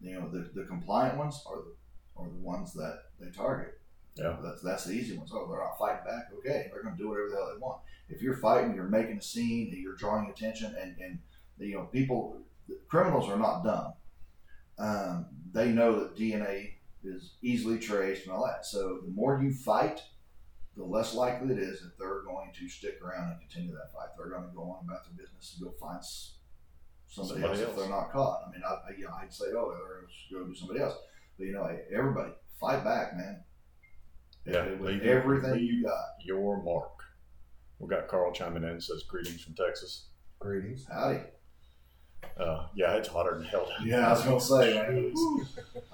[0.00, 1.74] You know, the, the compliant ones are the
[2.16, 3.77] are the ones that they target.
[4.18, 4.36] Yeah.
[4.42, 5.30] that's that's the easy ones.
[5.32, 6.28] Oh, they're not fighting back.
[6.38, 7.80] Okay, they're going to do whatever the hell they want.
[8.08, 11.18] If you're fighting, you're making a scene, you're drawing attention, and and
[11.58, 12.40] you know people,
[12.88, 13.92] criminals are not dumb.
[14.78, 18.64] Um, they know that DNA is easily traced and all that.
[18.64, 20.02] So the more you fight,
[20.76, 24.10] the less likely it is that they're going to stick around and continue that fight.
[24.16, 26.00] They're going to go on about their business and go find
[27.08, 28.44] somebody, Somebody else, if they're not caught.
[28.46, 30.80] I mean, I, I, you know, I'd say, oh, they're going to go do somebody
[30.80, 30.94] else.
[31.36, 33.42] But you know, everybody fight back, man.
[34.48, 36.16] Yeah, with leave- everything you got.
[36.24, 36.90] Your mark.
[37.78, 40.06] We got Carl chiming in says greetings from Texas.
[40.40, 40.86] Greetings.
[40.90, 41.20] Howdy.
[42.36, 43.68] Uh, yeah, it's hotter than hell.
[43.84, 45.14] Yeah, I was gonna say, man.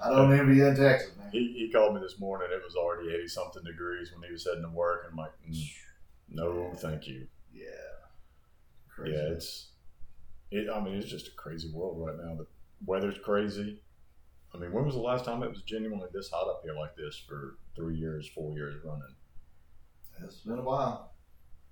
[0.03, 1.29] I don't envy you in Texas, man.
[1.31, 2.47] He, he called me this morning.
[2.51, 5.07] It was already 80 something degrees when he was heading to work.
[5.09, 5.69] I'm like, mm,
[6.29, 7.27] no, thank you.
[7.53, 7.65] Yeah.
[8.89, 9.15] Crazy.
[9.15, 9.67] Yeah, it's,
[10.51, 10.67] it.
[10.69, 12.35] I mean, it's just a crazy world right now.
[12.35, 12.47] The
[12.85, 13.81] weather's crazy.
[14.55, 16.95] I mean, when was the last time it was genuinely this hot up here like
[16.95, 19.15] this for three years, four years running?
[20.23, 21.13] It's been a while.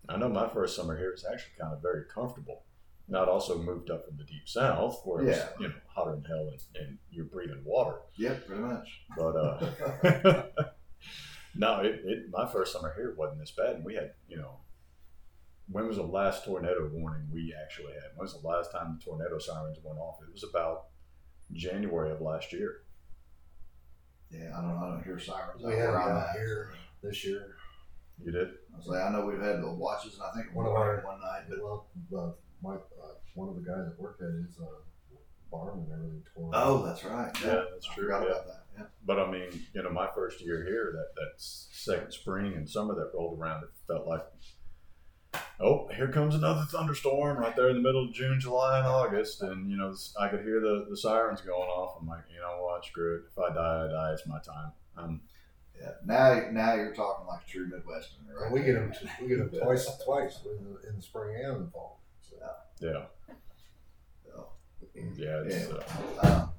[0.10, 2.64] I know my first summer here was actually kind of very comfortable.
[3.08, 5.50] Now, I'd also moved up from the deep south where it's Yeah.
[5.60, 8.00] you know, hotter than hell and, and you're breathing water.
[8.18, 9.02] Yep, pretty much.
[9.16, 9.62] But, uh,
[11.56, 13.78] no, it, it, my first summer here wasn't this bad.
[13.78, 14.58] And we had, you know,
[15.70, 18.12] when was the last tornado warning we actually had?
[18.16, 20.18] When was the last time the tornado sirens went off?
[20.22, 20.88] It was about
[21.54, 22.82] January of last year.
[24.32, 24.78] Yeah, I don't.
[24.78, 25.62] I don't hear sirens.
[25.64, 26.74] We out had where I'm out here
[27.04, 27.56] this year.
[28.24, 28.48] You did?
[28.74, 30.82] I was like, I know we've had the watches, and I think One one of
[30.82, 31.88] our- one night, but Well,
[32.18, 32.32] uh,
[32.62, 34.66] my uh, one of the guys that worked at his uh,
[35.52, 36.56] barn and everything tore.
[36.56, 36.66] up.
[36.66, 37.32] oh, that's right.
[37.44, 38.04] Yeah, that's I true.
[38.06, 38.28] forgot yeah.
[38.30, 38.64] about that.
[38.78, 38.86] Yeah.
[39.06, 42.96] But I mean, you know, my first year here, that that second spring and summer
[42.96, 44.26] that rolled around, it felt like,
[45.60, 49.42] oh, here comes another thunderstorm right there in the middle of June, July, and August,
[49.42, 51.98] and you know, I could hear the the sirens going off.
[52.02, 53.24] I'm like, you know what, screw it.
[53.32, 54.14] If I die, I die.
[54.14, 54.72] It's my time.
[54.98, 55.22] Um,
[55.82, 55.92] Yeah.
[56.06, 58.52] Now, now you're talking like a true Midwesterner, right?
[58.52, 58.94] We get them.
[59.22, 62.00] We get them twice, twice in the, in the spring and in the fall.
[62.22, 62.36] So,
[62.82, 63.04] yeah,
[65.18, 65.76] yeah, it's, Yeah.
[66.22, 66.50] uh, Um,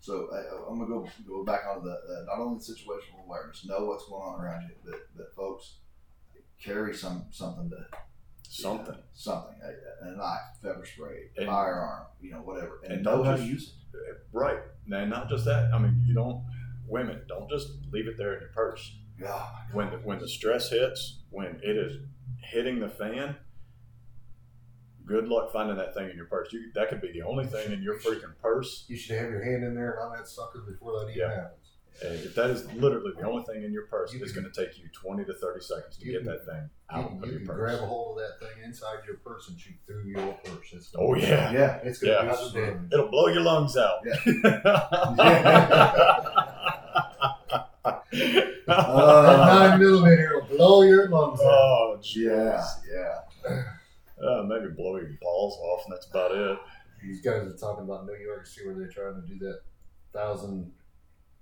[0.00, 3.64] so I, I'm gonna go go back onto the uh, not only the situational awareness,
[3.66, 5.76] know what's going on around you, but but folks,
[6.62, 7.86] carry some something to
[8.52, 8.96] Something.
[9.14, 13.26] something, a, a knife, pepper spray, And- firearm, you know, whatever, and, and know don't
[13.26, 14.16] how to just- use it.
[14.32, 14.58] Right.
[14.92, 15.72] And not just that.
[15.72, 16.44] I mean, you don't.
[16.88, 18.96] Women, don't just leave it there in your purse.
[19.20, 21.98] Yeah, When the, when the stress hits, when it is
[22.42, 23.36] hitting the fan,
[25.06, 26.52] good luck finding that thing in your purse.
[26.52, 28.84] You, that could be the only thing in your freaking purse.
[28.88, 31.34] You should have your hand in there and on that sucker before that even Yeah.
[31.34, 31.59] happens.
[32.02, 34.52] And if that is literally the only thing in your purse, You it's going to
[34.64, 37.30] take you 20 to 30 seconds to get can- that thing out can- of you
[37.32, 37.56] your can purse.
[37.58, 40.72] grab a hold of that thing inside your purse and shoot through your purse.
[40.72, 41.52] It's Oh, yeah.
[41.52, 41.76] yeah.
[41.84, 42.30] It's gonna Yeah.
[42.30, 42.92] do some damage.
[42.92, 44.02] It'll blow your lungs out.
[44.04, 44.18] That
[48.68, 51.46] nine millimeter will blow your lungs out.
[51.46, 52.24] oh, jeez.
[52.26, 52.64] Yeah,
[53.44, 53.62] yeah.
[54.26, 56.58] Uh, maybe blow your balls off, and that's about it.
[57.02, 58.46] These guys are talking about New York.
[58.46, 59.60] See where they're trying to do that
[60.12, 60.70] thousand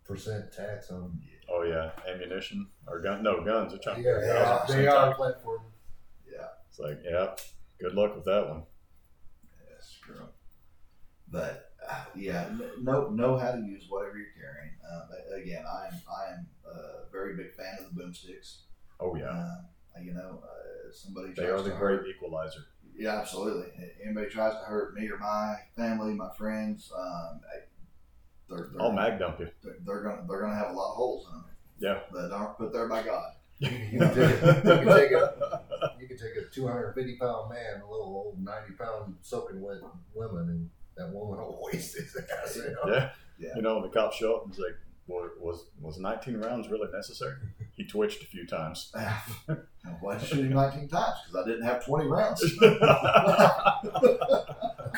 [0.09, 1.21] percent tax on.
[1.51, 3.23] Oh yeah, ammunition or gun?
[3.23, 3.73] No guns.
[3.73, 5.17] They're trying to Yeah, yeah, they are tax.
[5.19, 5.61] platform.
[6.71, 7.35] It's like, yeah,
[7.81, 8.63] good luck with that one.
[9.69, 10.29] Yeah, screw 'em.
[11.29, 12.49] But uh, yeah,
[12.81, 14.73] know know how to use whatever you're carrying.
[14.89, 18.59] Uh, but again, I am I am a very big fan of the boomsticks.
[19.01, 19.29] Oh yeah,
[19.97, 22.61] Uh, you know, uh, somebody they are the great hurt- equalizer.
[22.95, 23.73] Yeah, absolutely.
[24.05, 27.65] Anybody tries to hurt me or my family, my friends, um, I-
[28.49, 29.49] they're they're, I'll mag dump you.
[29.63, 31.45] they're they're gonna they're gonna have a lot of holes in them
[31.79, 31.99] Yeah.
[32.13, 33.33] that aren't put there by God.
[33.61, 33.69] You
[33.99, 35.63] can take, you can take a
[36.01, 39.79] you can take a 250 pound man, a little old 90 pound soaking wet
[40.15, 42.57] woman, and that woman will waste his ass.
[42.57, 42.93] You know?
[42.95, 43.11] Yeah.
[43.39, 43.55] Yeah.
[43.57, 44.77] You know, the cop show up and he's like,
[45.09, 47.35] well, was was 19 rounds really necessary?
[47.73, 48.93] He twitched a few times.
[50.01, 51.17] Why did you shoot him 19 times?
[51.27, 52.41] Because I didn't have 20 rounds.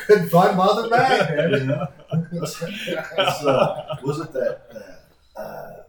[0.05, 1.35] Couldn't find my other bag,
[1.67, 1.87] man.
[3.17, 4.61] Uh, was it that
[5.35, 5.83] uh, uh,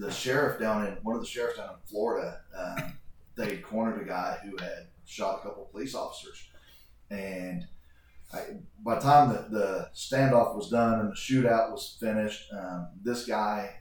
[0.00, 2.40] the sheriff down in one of the sheriffs down in Florida?
[2.56, 2.98] Um,
[3.36, 6.48] they had cornered a guy who had shot a couple of police officers,
[7.10, 7.66] and
[8.32, 8.40] I,
[8.84, 13.26] by the time the, the standoff was done and the shootout was finished, um, this
[13.26, 13.74] guy,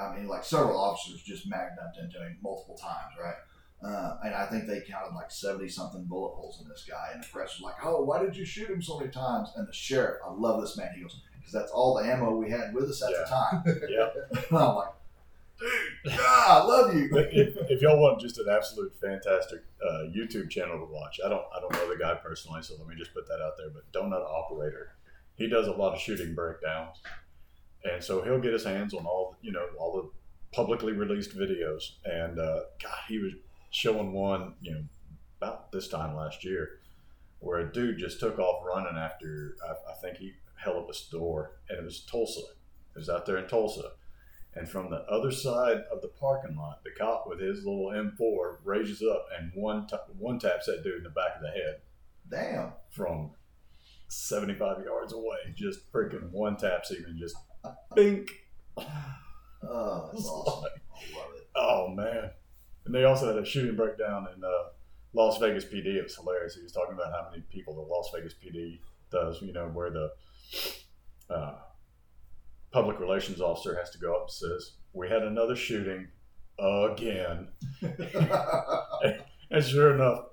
[0.00, 3.34] I mean, like several officers just mag dumped into him multiple times, right?
[3.82, 7.10] Uh, and I think they counted like 70 something bullet holes in this guy.
[7.14, 9.50] And the press was like, oh, why did you shoot him so many times?
[9.56, 10.88] And the sheriff, I love this man.
[10.96, 13.18] He goes, because that's all the ammo we had with us at Yeah.
[13.18, 13.80] the time.
[13.88, 14.08] yeah.
[14.50, 14.88] And I'm like,
[15.60, 15.70] dude,
[16.06, 17.08] yeah, I love you.
[17.16, 21.44] if, if y'all want just an absolute fantastic uh, YouTube channel to watch, I don't
[21.56, 23.70] I don't know the guy personally, so let me just put that out there.
[23.70, 24.92] But Donut Operator,
[25.36, 26.96] he does a lot of shooting breakdowns,
[27.84, 30.10] and so he'll get his hands on all you know all the
[30.56, 31.92] publicly released videos.
[32.04, 33.32] And uh, God, he was
[33.70, 34.84] showing one you know
[35.40, 36.80] about this time last year
[37.40, 40.94] where a dude just took off running after I, I think he held up a
[40.94, 42.40] store, and it was Tulsa.
[42.40, 43.92] It was out there in Tulsa.
[44.54, 48.56] And from the other side of the parking lot, the cop with his little M4
[48.64, 51.80] raises up and one t- one taps that dude in the back of the head
[52.28, 52.72] Damn.
[52.90, 53.30] from
[54.08, 55.36] 75 yards away.
[55.54, 57.36] Just freaking one taps and just
[57.94, 58.30] bink.
[58.76, 60.64] Oh, that's awesome.
[60.64, 61.48] I love it.
[61.54, 62.30] Oh man!
[62.88, 64.48] And they also had a shooting breakdown in uh,
[65.12, 65.84] Las Vegas PD.
[65.96, 66.54] It was hilarious.
[66.54, 68.80] He was talking about how many people the Las Vegas PD
[69.12, 69.42] does.
[69.42, 70.10] You know where the
[71.28, 71.56] uh,
[72.72, 76.08] public relations officer has to go up and says, "We had another shooting
[76.58, 77.48] again."
[79.50, 80.24] And sure enough,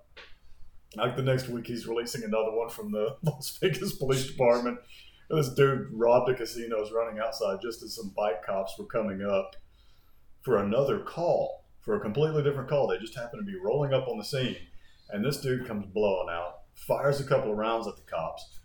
[0.96, 4.80] like the next week, he's releasing another one from the Las Vegas Police Department.
[5.30, 8.86] And This dude robbed a casino, was running outside just as some bike cops were
[8.86, 9.56] coming up
[10.44, 12.88] for another call, for a completely different call.
[12.88, 14.58] They just happened to be rolling up on the scene,
[15.10, 18.60] and this dude comes blowing out, fires a couple of rounds at the cops,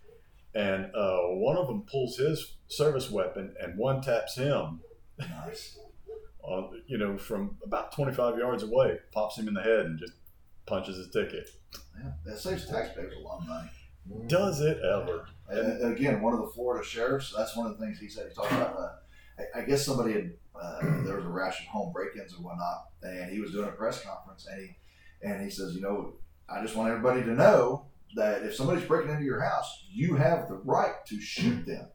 [0.55, 4.81] and uh, one of them pulls his service weapon and one taps him
[5.19, 5.77] nice.
[6.43, 10.13] on you know from about 25 yards away, pops him in the head and just
[10.65, 11.49] punches his ticket.
[11.97, 13.69] Yeah, that saves taxpayers a lot of money.
[14.27, 15.27] Does it ever?
[15.49, 18.29] And again, one of the Florida sheriffs, that's one of the things he said.
[18.29, 18.89] He talked about, uh,
[19.55, 22.37] I, I guess somebody had, uh, there was a rash of home break ins or
[22.37, 26.13] whatnot, and he was doing a press conference, and he, and he says, you know,
[26.49, 27.85] I just want everybody to know
[28.15, 31.87] that if somebody's breaking into your house, you have the right to shoot them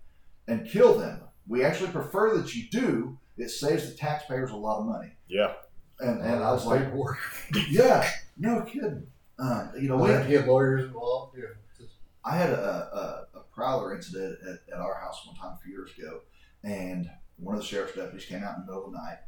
[0.48, 1.20] and kill them.
[1.46, 3.18] We actually prefer that you do.
[3.36, 5.12] It saves the taxpayers a lot of money.
[5.28, 5.52] Yeah.
[6.00, 7.18] And, and I was like, paperwork.
[7.68, 9.06] yeah, no kidding.
[9.38, 11.36] Uh, you know, We we, have to get lawyers involved.
[11.38, 11.86] Yeah.
[12.24, 15.72] I had a, a, a prowler incident at, at our house one time a few
[15.72, 16.20] years ago,
[16.64, 17.08] and
[17.38, 19.18] one of the sheriff's deputies came out in the middle of the night,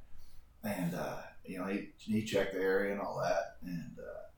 [0.64, 4.28] and uh, you know he, he checked the area and all that, and uh,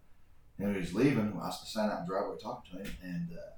[0.58, 1.32] you know he was leaving.
[1.40, 3.52] I was standing out in the driveway talking to him, and uh,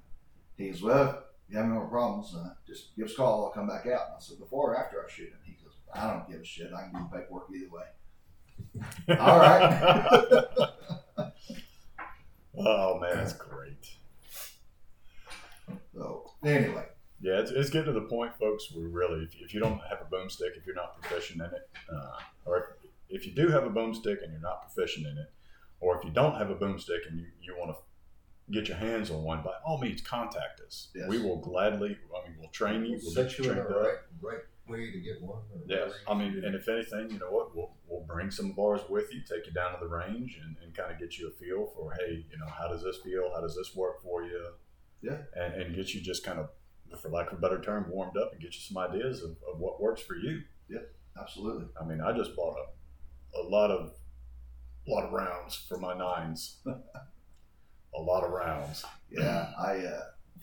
[0.57, 3.45] he goes, "Well, if you have any more problems, uh, just give us a call.
[3.45, 5.73] I'll come back out." And I said, "Before or after I shoot him?" He goes,
[5.93, 6.71] "I don't give a shit.
[6.73, 7.83] I can do the paperwork either way."
[9.19, 10.67] All right.
[12.57, 13.89] oh man, that's great.
[15.93, 16.85] So anyway,
[17.23, 19.99] Yeah, it's, it's getting to the point, folks, where really, if, if you don't have
[20.01, 22.65] a boomstick, if you're not proficient in it, uh, or if,
[23.09, 25.31] if you do have a boomstick and you're not proficient in it,
[25.79, 27.77] or if you don't have a boomstick and you, you want to
[28.51, 30.89] get your hands on one, by all means, contact us.
[30.93, 31.07] Yes.
[31.07, 32.99] We will gladly, I mean, we'll train you.
[33.01, 35.43] We'll Set get you in the right, right way to get one.
[35.65, 38.81] Yes, I mean, and if anything, you know what, we'll, we'll bring some of ours
[38.89, 41.31] with you, take you down to the range, and, and kind of get you a
[41.31, 43.31] feel for, hey, you know, how does this feel?
[43.33, 44.45] How does this work for you?
[45.01, 45.17] Yeah.
[45.35, 46.49] And, and get you just kind of,
[46.99, 49.59] for lack of a better term, warmed up and get you some ideas of, of
[49.59, 50.41] what works for you.
[50.69, 50.79] Yeah,
[51.19, 51.65] absolutely.
[51.79, 53.93] I mean, I just bought a, a lot of,
[54.87, 56.57] a lot of rounds for my nines.
[57.95, 58.83] a lot of rounds.
[59.09, 60.01] Yeah, I, uh,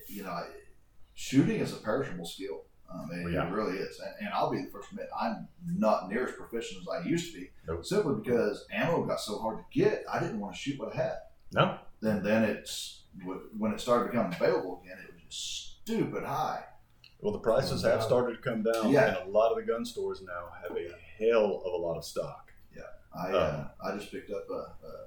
[0.08, 0.46] you know, I,
[1.14, 2.64] shooting is a perishable skill.
[2.92, 3.46] Um, it, Yeah.
[3.46, 6.34] it really is, and, and I'll be the first to admit I'm not near as
[6.34, 7.50] proficient as I used to be.
[7.68, 7.84] Nope.
[7.86, 10.96] Simply because ammo got so hard to get, I didn't want to shoot what I
[10.96, 11.16] had.
[11.52, 13.02] No, Then, then it's
[13.56, 16.64] when it started becoming available again, it was just stupid high.
[17.20, 19.08] well, the prices have started to come down, Yeah.
[19.18, 20.88] and a lot of the gun stores now have a
[21.18, 22.52] hell of a lot of stock.
[22.74, 22.82] Yeah,
[23.14, 25.06] I uh, I just picked up a, a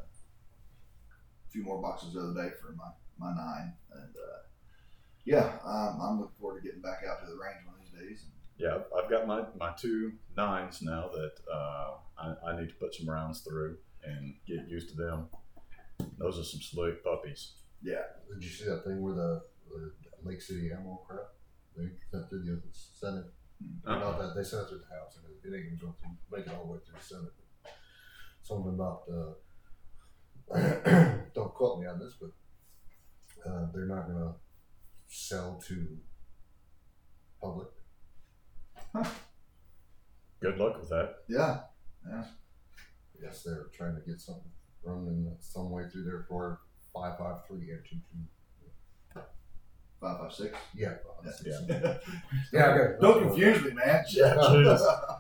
[1.49, 4.39] few more boxes the other day for my, my nine, and uh,
[5.25, 8.09] yeah, um, I'm looking forward to getting back out to the range one of these
[8.19, 8.25] days.
[8.57, 12.75] Yeah, I've- I've got my, my two nines now that uh, I, I need to
[12.75, 15.27] put some rounds through and get used to them.
[16.19, 17.53] Those are some slick puppies.
[17.81, 19.91] Yeah, Did you see that thing where the, the
[20.23, 21.27] Lake City ammo crap?
[21.75, 23.25] They sent to the Senate.
[23.87, 23.99] Uh-uh.
[23.99, 26.37] Not that they sent it to the House, and it, it ain't gonna go through,
[26.37, 27.33] make it all the way through the Senate.
[28.43, 29.33] Something about uh,
[31.33, 32.31] don't quote me on this, but
[33.49, 34.33] uh, they're not gonna
[35.07, 35.97] sell to
[37.41, 37.67] public.
[38.93, 39.09] Huh.
[40.41, 41.15] Good luck with that.
[41.29, 41.61] yeah,
[42.07, 42.23] yeah.
[43.21, 44.51] Yes, they're trying to get something
[44.83, 46.59] running some way through there for
[46.93, 48.19] five five three and two two.
[50.03, 50.57] Five five six.
[50.75, 51.31] Yeah, Yeah.
[51.69, 51.97] yeah.
[52.53, 52.95] yeah okay.
[53.01, 54.03] Don't confuse me, man.
[54.11, 54.81] Yeah, jeez.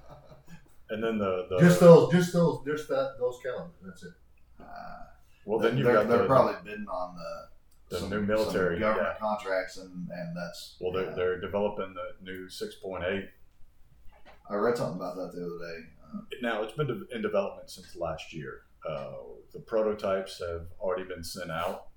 [0.89, 3.73] And then the, the Just those, just those, just that, those calendars.
[3.83, 4.11] That's it.
[4.59, 4.65] Uh,
[5.45, 8.27] well, then you've they're, got they're the, probably bidding on the, the some- new some
[8.27, 8.79] military.
[8.79, 9.27] government Yeah.
[9.27, 10.75] contracts, and and that's.
[10.79, 13.27] Well, they're, they're developing the new 6.8.
[14.51, 15.85] I read something about that the other day.
[16.13, 18.61] Uh, Now, it's been in development since last year.
[18.87, 19.13] Uh,
[19.53, 21.87] the prototypes have already been sent out.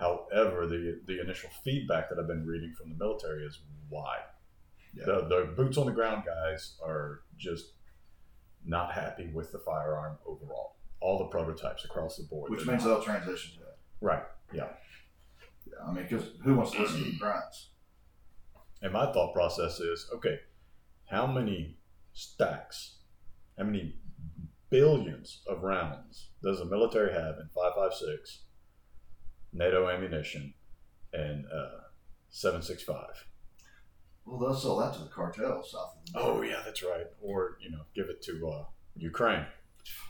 [0.00, 4.16] However, the, the initial feedback that I've been reading from the military is why.
[4.94, 5.04] Yeah.
[5.04, 7.74] The, the boots on the ground guys are just
[8.64, 10.76] not happy with the firearm overall.
[11.00, 12.50] All the prototypes across the board.
[12.50, 13.78] which means not- they'll transition to it.
[14.00, 14.22] right.
[14.52, 14.66] Yeah,
[15.86, 17.68] I mean, because who wants to listen to grunts?
[18.82, 20.40] And my thought process is okay,
[21.08, 21.76] how many
[22.12, 22.96] stacks,
[23.56, 23.94] how many
[24.70, 28.40] billions of rounds does the military have in 556,
[29.52, 30.54] NATO ammunition,
[31.12, 31.80] and uh,
[32.30, 33.26] 765?
[34.24, 37.06] Well, they'll sell that to the cartels south of the Oh, yeah, that's right.
[37.20, 38.64] Or, you know, give it to uh,
[38.96, 39.44] Ukraine,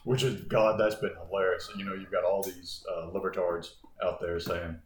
[0.05, 1.71] which is, God, that's been hilarious.
[1.77, 3.75] You know, you've got all these uh, libertards
[4.05, 4.77] out there saying,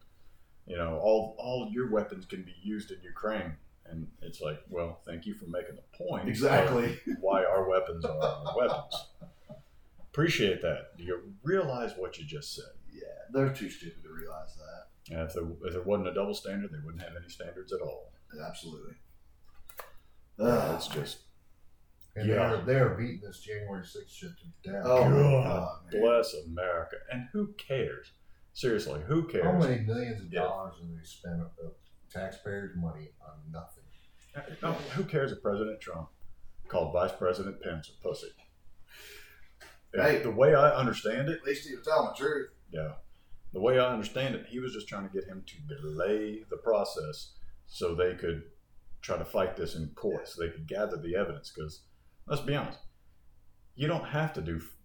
[0.67, 3.55] you know, all, all your weapons can be used in Ukraine.
[3.87, 6.29] And it's like, well, thank you for making the point.
[6.29, 6.99] Exactly.
[7.21, 9.09] why our weapons are our weapons.
[10.13, 10.97] Appreciate that.
[10.97, 12.74] Do you realize what you just said?
[13.33, 15.15] Yeah, they're too stupid to realize that.
[15.17, 17.81] And if there, if there wasn't a double standard, they wouldn't have any standards at
[17.81, 18.13] all.
[18.47, 18.95] Absolutely.
[20.39, 21.19] Uh, it's just
[22.17, 22.35] And Yeah.
[22.35, 24.83] they are they are beating this January sixth shit to death.
[24.85, 26.03] oh, my God God, man.
[26.03, 26.97] bless America.
[27.13, 28.13] And who cares?
[28.53, 29.45] Seriously, who cares?
[29.45, 30.43] How many millions of Yeah.
[30.43, 31.75] dollars have they spent of of
[32.11, 33.83] taxpayers' money on nothing?
[34.63, 36.09] No, who cares if President Trump
[36.69, 38.33] called Vice President Pence a pussy?
[39.93, 40.23] If- Hey.
[40.23, 42.51] The way I understand it, At least he was telling the truth.
[42.71, 42.95] yeah,
[43.55, 46.57] the way I understand it, he was just trying to get him to delay the
[46.59, 47.33] process
[47.67, 48.43] so they could
[49.01, 51.51] try to fight this in court, so they could gather the evidence.
[51.55, 51.83] Because
[52.27, 52.79] let's be honest,
[53.77, 54.77] you don't have to do f-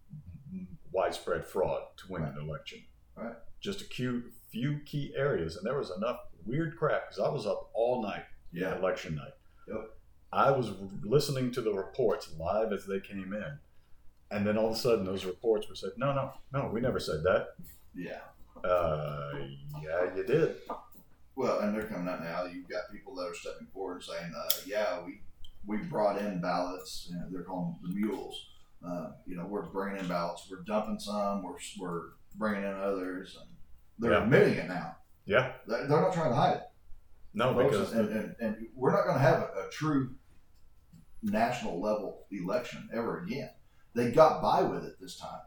[0.91, 2.80] widespread fraud to win an election.
[3.15, 3.36] Right.
[3.61, 7.45] Just a few, few key areas, and there was enough weird crap because I was
[7.45, 8.78] up all night Yeah.
[8.78, 9.34] election night.
[9.67, 9.89] Yep.
[10.32, 10.72] I was
[11.03, 13.59] listening to the reports live as they came in,
[14.32, 16.99] and then all of a sudden those reports were said, "No, no, no, we never
[16.99, 17.55] said that."
[17.95, 18.22] Yeah.
[18.64, 19.32] Uh,
[19.82, 20.55] yeah, you did.
[21.36, 22.43] Well, and they're coming out now.
[22.45, 25.22] You've got people that are stepping forward and saying, uh, "Yeah, we
[25.66, 27.07] we brought in ballots.
[27.10, 28.45] You know, they're calling them the mules.
[28.86, 30.47] Uh, you know, we're bringing in ballots.
[30.49, 31.43] We're dumping some.
[31.43, 32.01] We're we're
[32.36, 33.49] bringing in others, and
[33.99, 34.24] they're Yeah.
[34.24, 34.95] admitting it now.
[35.26, 36.64] Yeah, They're, they're not trying to hide it.
[37.36, 40.16] no, folks, because and, and, and we're not going to have a, a true
[41.22, 43.49] national level election ever again.
[43.93, 45.39] They got by with it this time.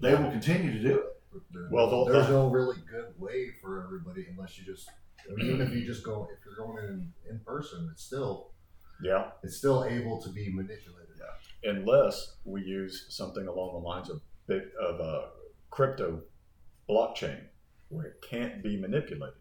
[0.00, 1.06] They will continue to do it.
[1.50, 4.88] There- Well, they'll- there's they'll- no really good way for everybody unless you just
[5.28, 8.52] I mean, even if you just go if you're going in in person, it's still
[9.02, 11.00] Yeah, it's still able to be manipulated.
[11.66, 15.30] unless we use something along the lines of bit of a
[15.70, 16.22] crypto
[16.88, 17.48] blockchain
[17.88, 19.38] where it can't be manipulated.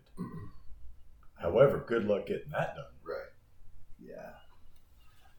[1.35, 2.85] However, good luck getting that done.
[3.03, 3.29] Right.
[3.99, 4.31] Yeah.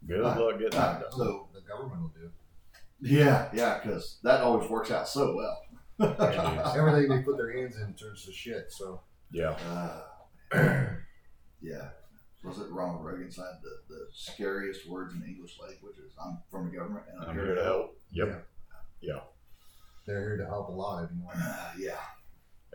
[0.07, 0.39] Good Right.
[0.39, 1.13] luck getting that uh, done.
[1.13, 2.31] So the government will do.
[3.01, 5.64] yeah, yeah, because that always works out so well.
[6.01, 8.71] Everything they put their hands in turns to shit.
[8.73, 10.03] So Yeah, Uh,
[11.61, 11.89] yeah.
[12.43, 16.39] Was it Ronald Reagan said the, the scariest words in the English language is I'm
[16.51, 17.99] from the government and I'm, I'm here to help.
[18.13, 18.47] Yep.
[19.01, 19.21] Yeah.
[20.07, 21.09] They're here to help a lot.
[21.35, 21.97] Uh, yeah.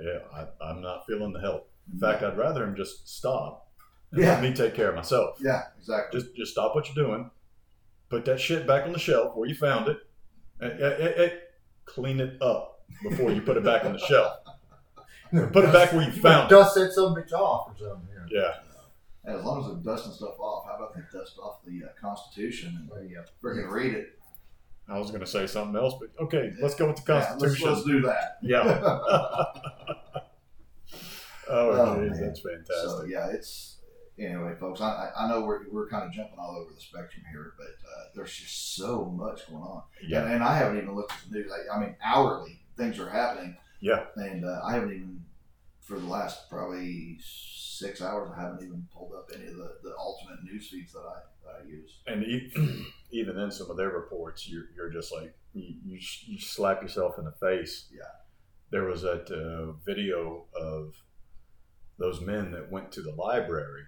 [0.01, 1.69] Yeah, I, I'm not feeling the help.
[1.93, 3.67] In fact, I'd rather him just stop
[4.11, 4.33] and Yeah.
[4.33, 5.37] let me take care of myself.
[5.39, 6.19] yeah, exactly.
[6.19, 7.29] Just just stop what you're doing.
[8.09, 9.97] Put that shit back on the shelf where you found it.
[10.59, 11.31] And- and- and
[11.85, 14.33] clean it up before you put it back on the shelf.
[15.31, 16.55] Put it back where you found it.
[16.55, 18.07] Dust that some bitch off or something.
[18.31, 18.41] Yeah.
[18.41, 18.53] Yeah.
[19.25, 21.89] And as long as they're dusting stuff off, how about they dust off the uh,
[22.01, 23.19] Constitution and Well, yeah.
[23.43, 24.17] freaking read it?
[24.87, 27.29] I was going to say something else, but okay, let's go with the Yeah, let's,
[27.59, 27.69] Constitution.
[27.69, 28.37] let's do that.
[28.41, 28.63] Yeah.
[31.47, 32.27] oh, Oh, geez, man.
[32.27, 32.75] that's fantastic.
[32.89, 33.77] So yeah, it's
[34.17, 34.81] anyway, folks.
[34.81, 37.67] I, I I know we're, we're kind of jumping all over the spectrum here, but
[37.67, 40.23] uh, there's just so much going on, yeah.
[40.23, 41.51] and, and I haven't even looked at the news.
[41.51, 43.55] I, I mean, hourly things are happening.
[43.81, 44.05] Yeah.
[44.15, 45.23] and uh, I haven't even
[45.81, 48.31] for the last probably six hours.
[48.35, 51.63] I haven't even pulled up any of the, the ultimate news feeds that I that
[51.63, 51.91] I use.
[52.07, 52.23] And
[53.11, 57.17] even in some of their reports, you're, you're just like, you, you, you slap yourself
[57.17, 57.87] in the face.
[57.91, 58.01] Yeah.
[58.71, 60.93] There was that uh, video of
[61.97, 63.83] those men that went to the library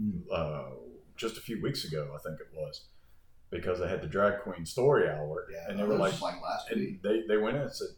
[0.00, 0.22] Mm.
[0.32, 0.74] uh,
[1.16, 2.86] just a few weeks ago, I think it was,
[3.54, 5.46] because they had the drag queen story hour.
[5.50, 7.02] Yeah, and they were like, like last and week.
[7.02, 7.88] they, they went in and said,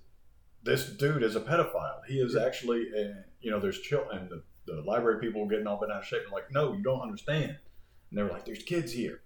[0.63, 2.01] "This dude is a pedophile.
[2.07, 5.67] He is actually, a, you know, there's children." And the, the library people were getting
[5.67, 6.23] all bent out of shape.
[6.25, 7.57] and like, "No, you don't understand."
[8.11, 9.23] And they were like, "There's kids here.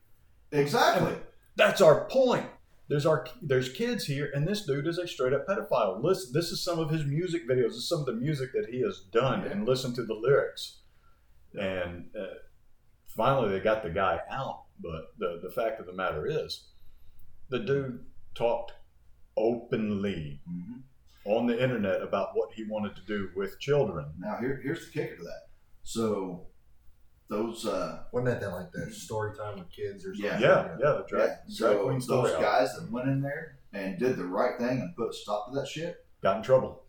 [0.52, 1.14] Exactly.
[1.56, 2.46] That's our point.
[2.88, 6.02] There's our there's kids here, and this dude is a straight up pedophile.
[6.02, 7.68] Listen, this is some of his music videos.
[7.68, 10.78] This is some of the music that he has done, and listen to the lyrics.
[11.54, 12.34] And uh,
[13.08, 14.64] finally, they got the guy out.
[14.82, 16.68] But the the fact of the matter is,
[17.48, 18.04] the dude
[18.34, 18.72] talked
[19.36, 20.80] openly hmm
[21.26, 24.06] on the internet about what he wanted to do with children.
[24.18, 25.42] Now here here's the kicker to that.
[25.82, 26.46] So
[27.28, 30.30] those uh, Wasn't that, that like that story time with kids or Yeah.
[30.30, 30.48] something?
[30.48, 33.20] Yeah, yeah, the drag, yeah, drag so queen those story hour guys that went in
[33.20, 36.06] there and did the right thing and put a stop to that shit.
[36.22, 36.84] got in trouble.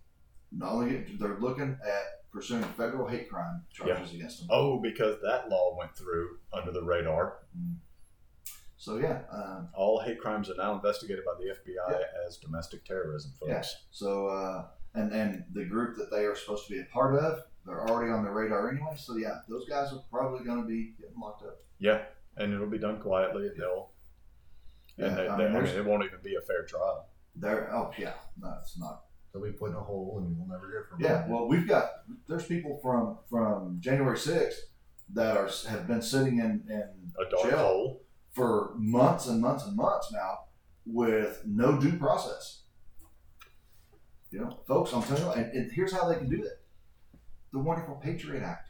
[0.53, 4.47] Not only they're looking at pursuing federal hate crime charges against them.
[4.51, 7.39] Oh, because that law went through under the radar.
[8.77, 13.31] So yeah, um, All hate crimes are now investigated by the FBI as domestic terrorism,
[13.39, 13.49] folks.
[13.51, 13.61] Yeah.
[13.91, 14.65] So uh,
[14.95, 18.11] and and the group that they are supposed to be a part of, they're already
[18.11, 18.95] on the radar anyway.
[18.97, 21.59] So yeah, those guys are probably going to be getting locked up.
[21.79, 22.01] Yeah,
[22.37, 23.91] and it'll be done quietly, and they'll.
[24.97, 27.07] And Yeah, they, I they- mean, I mean, it won't even be a fair trial.
[27.35, 29.03] They're oh yeah, no, it's not.
[29.33, 31.29] They'll be put in a hole and we'll never hear from Yeah, them.
[31.31, 31.89] well, we've got
[32.27, 34.65] there's people from from January sixth
[35.13, 38.01] that are have been sitting in in A dark jail hole.
[38.31, 40.39] for months and months and months now
[40.85, 42.63] with no due process.
[44.31, 46.59] You know, folks, I'm telling you, and, and here's how they can do that:
[47.51, 48.69] the wonderful Patriot Act.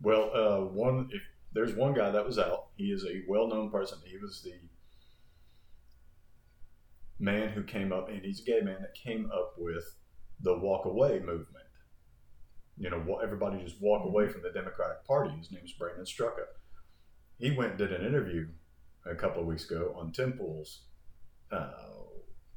[0.00, 1.22] Well, uh, one if
[1.52, 2.68] there's one guy that was out.
[2.76, 3.98] He is a well-known person.
[4.04, 4.54] He was the
[7.22, 9.84] man who came up, and he's a gay man that came up with
[10.40, 11.64] the walk away movement.
[12.76, 15.30] You know, everybody just walk away from the Democratic Party.
[15.38, 16.46] His name's Brandon Straka.
[17.38, 18.48] He went and did an interview
[19.06, 20.82] a couple of weeks ago on Tim Pool's
[21.52, 21.70] uh,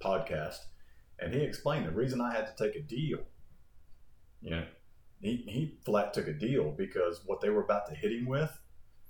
[0.03, 0.57] podcast,
[1.19, 3.19] and he explained the reason I had to take a deal.
[4.41, 4.65] You know,
[5.21, 8.51] he, he flat took a deal because what they were about to hit him with,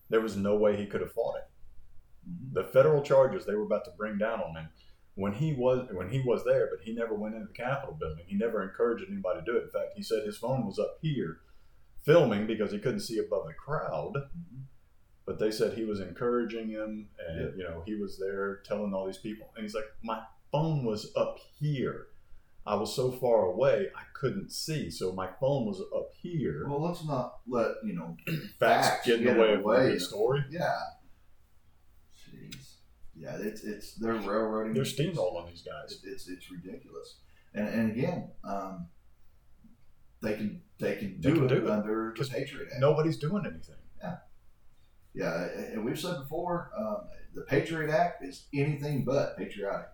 [0.10, 2.30] there was no way he could have fought it.
[2.30, 2.54] Mhm.
[2.54, 4.70] The federal charges they were about to bring down on him
[5.16, 8.24] when he was when he was there, but he never went into the Capitol building.
[8.28, 9.64] He never encouraged anybody to do it.
[9.64, 11.40] In fact, he said his phone was up here
[12.04, 14.14] filming because he couldn't see above the crowd.
[14.16, 14.64] Mhm.
[15.26, 17.56] But they said he was encouraging him, and Yeah.
[17.56, 21.12] you know he was there telling all these people, and he's like, "My phone was
[21.16, 22.08] up here.
[22.68, 26.82] I was so far away I couldn't see, so my phone was up here." Well,
[26.82, 28.18] let's not let you know.
[28.60, 30.44] Facts, facts get in the way of the the way good of- story.
[30.52, 30.78] Yeah.
[33.18, 33.22] Jeez.
[33.22, 34.74] Yeah, it's it's they're railroading.
[34.74, 35.92] They're steamrolling these guys.
[35.94, 37.18] It's, it's it's ridiculous.
[37.54, 38.88] And and again, um,
[40.22, 42.82] they can they can They do can it do it, under the 'cause Patriot Act.
[42.82, 43.76] Nobody's doing anything.
[44.02, 44.18] yeah,
[45.14, 45.48] yeah.
[45.74, 49.88] and we've said before, um, the Patriot Act is anything but patriotic.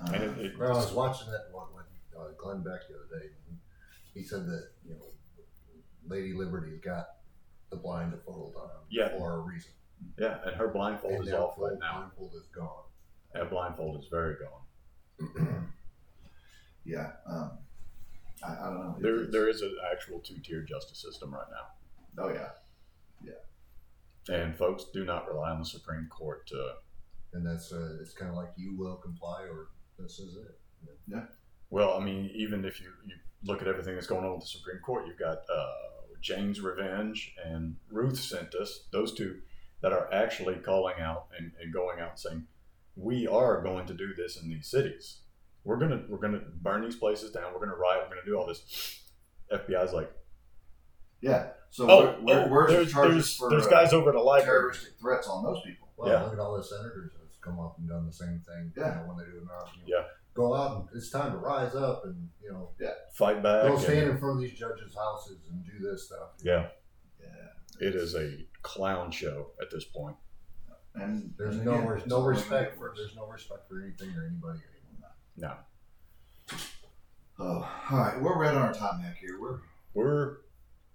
[0.00, 1.86] Um, And it, it, Well, I was watching that one with
[2.18, 3.26] uh, Glenn Beck the other day.
[3.48, 3.58] And
[4.14, 5.06] he said that you know,
[6.08, 7.06] Lady Liberty got
[7.70, 9.10] the blindfold on Yeah.
[9.16, 9.70] for a reason.
[10.18, 11.92] Yeah, and her blindfold And is off right now.
[11.98, 12.84] Blindfold is gone.
[13.34, 15.72] That blindfold is very gone.
[16.84, 17.58] yeah, um,
[18.44, 18.96] I, I don't know.
[19.00, 22.50] There, It's- there is an actual two-tier justice system right now, Oh yeah,
[23.24, 24.34] yeah.
[24.34, 26.74] and folks do not rely on the Supreme Court to.
[27.34, 30.58] And that's uh, it's kind of like you will comply or this is it.
[31.06, 31.24] Yeah.
[31.70, 34.48] Well, I mean, even if you, you look at everything that's going on with the
[34.48, 35.72] Supreme Court, you've got uh,
[36.20, 39.40] Jane's Revenge and Ruth sent us those two
[39.82, 42.46] that are actually calling out and, and going out and saying,
[42.96, 45.18] "We are going to do this in these cities.
[45.64, 47.52] We're gonna we're gonna burn these places down.
[47.52, 48.04] We're gonna riot.
[48.08, 49.00] We're gonna do all this."
[49.52, 50.10] FBI's like,
[51.20, 51.48] yeah.
[51.70, 54.10] So "Oh, where, where, oh, where's there's the charges there's, for there's uh, guys over
[54.10, 55.88] at the library." terroristic threats on those people?
[55.96, 56.22] Well, Yeah.
[56.22, 58.72] look at all the senators that's come up and done the same thing.
[58.76, 59.00] Yeah.
[59.00, 59.88] You know, when they do an argument.
[59.88, 60.06] You know, Yeah.
[60.34, 63.64] Go out and it's time to rise up and you know yeah Fight back.
[63.66, 66.30] go and- stand in front of these judges' houses and do this stuff.
[66.42, 66.68] yeah, Yeah,
[67.82, 70.16] it is a clown show at this point.
[70.94, 74.26] and There's and no again, res- no respect for there's no respect for anything or
[74.26, 75.10] anybody anymore.
[75.36, 75.54] No,
[77.38, 78.20] Oh, all right.
[78.20, 79.38] We're right on our time hack here.
[79.40, 79.60] We're
[79.94, 80.36] we're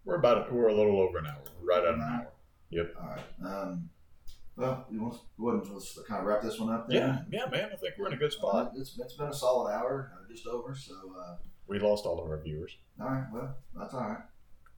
[0.05, 1.41] we're about we're a little over an hour.
[1.59, 2.27] We're right at an hour.
[2.69, 2.93] Yep.
[3.01, 3.51] All right.
[3.51, 3.89] Um,
[4.55, 6.87] well, you want to go ahead and let's kind of wrap this one up.
[6.87, 6.97] Then?
[6.97, 7.69] Yeah, yeah, man.
[7.73, 8.55] I think we're in a good spot.
[8.55, 10.73] Uh, it's, it's been a solid hour, uh, just over.
[10.75, 11.35] So, uh,
[11.67, 12.75] We lost all of our viewers.
[12.99, 13.25] all right.
[13.31, 14.17] Well, that's all right.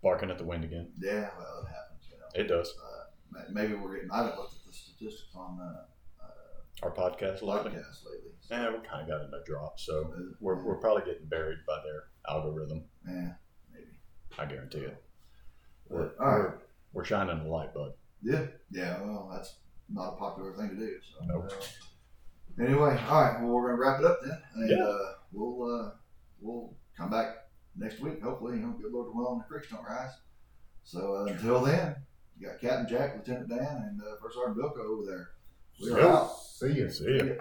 [0.04, 0.92] Barking at the wind again.
[1.00, 1.30] Yeah.
[1.38, 1.89] Well, it happens.
[2.36, 2.74] It does.
[2.78, 4.12] Uh, maybe we're getting.
[4.12, 6.26] I haven't looked at the statistics on uh,
[6.84, 7.72] Our podcast uh, lately.
[7.72, 8.32] lately.
[8.42, 11.28] So, Yeah, we kind of got in a drop, so uh, we're, we're probably getting
[11.28, 12.84] buried by their algorithm.
[13.08, 13.34] yeah,
[13.74, 13.86] maybe.
[14.38, 15.04] I guarantee it.
[15.88, 16.38] We're, All right.
[16.40, 16.54] we're,
[16.94, 17.94] we're shining the light, bud.
[18.22, 18.46] Yeah.
[18.72, 19.02] Yeah.
[19.02, 19.56] Well, that's
[19.90, 20.96] not a popular thing to do.
[21.02, 21.26] So.
[21.26, 21.52] Nope.
[22.60, 23.42] Anyway, all right.
[23.42, 24.84] Well, we're gonna wrap it up then, and Yeah.
[24.84, 25.92] uh, we'll uh,
[26.42, 28.22] we'll come back next week.
[28.22, 30.12] Hopefully, you know, good Lord willing, the creeks don't rise.
[30.84, 31.96] So uh, until then,
[32.40, 33.60] you got Captain Jack, Lieutenant Dan,
[33.90, 35.30] and uh, First Sergeant Bilko over there.
[35.82, 36.10] We're Yo.
[36.10, 36.38] out.
[36.42, 36.90] See ya.
[36.90, 37.24] See ya.
[37.24, 37.34] Yeah.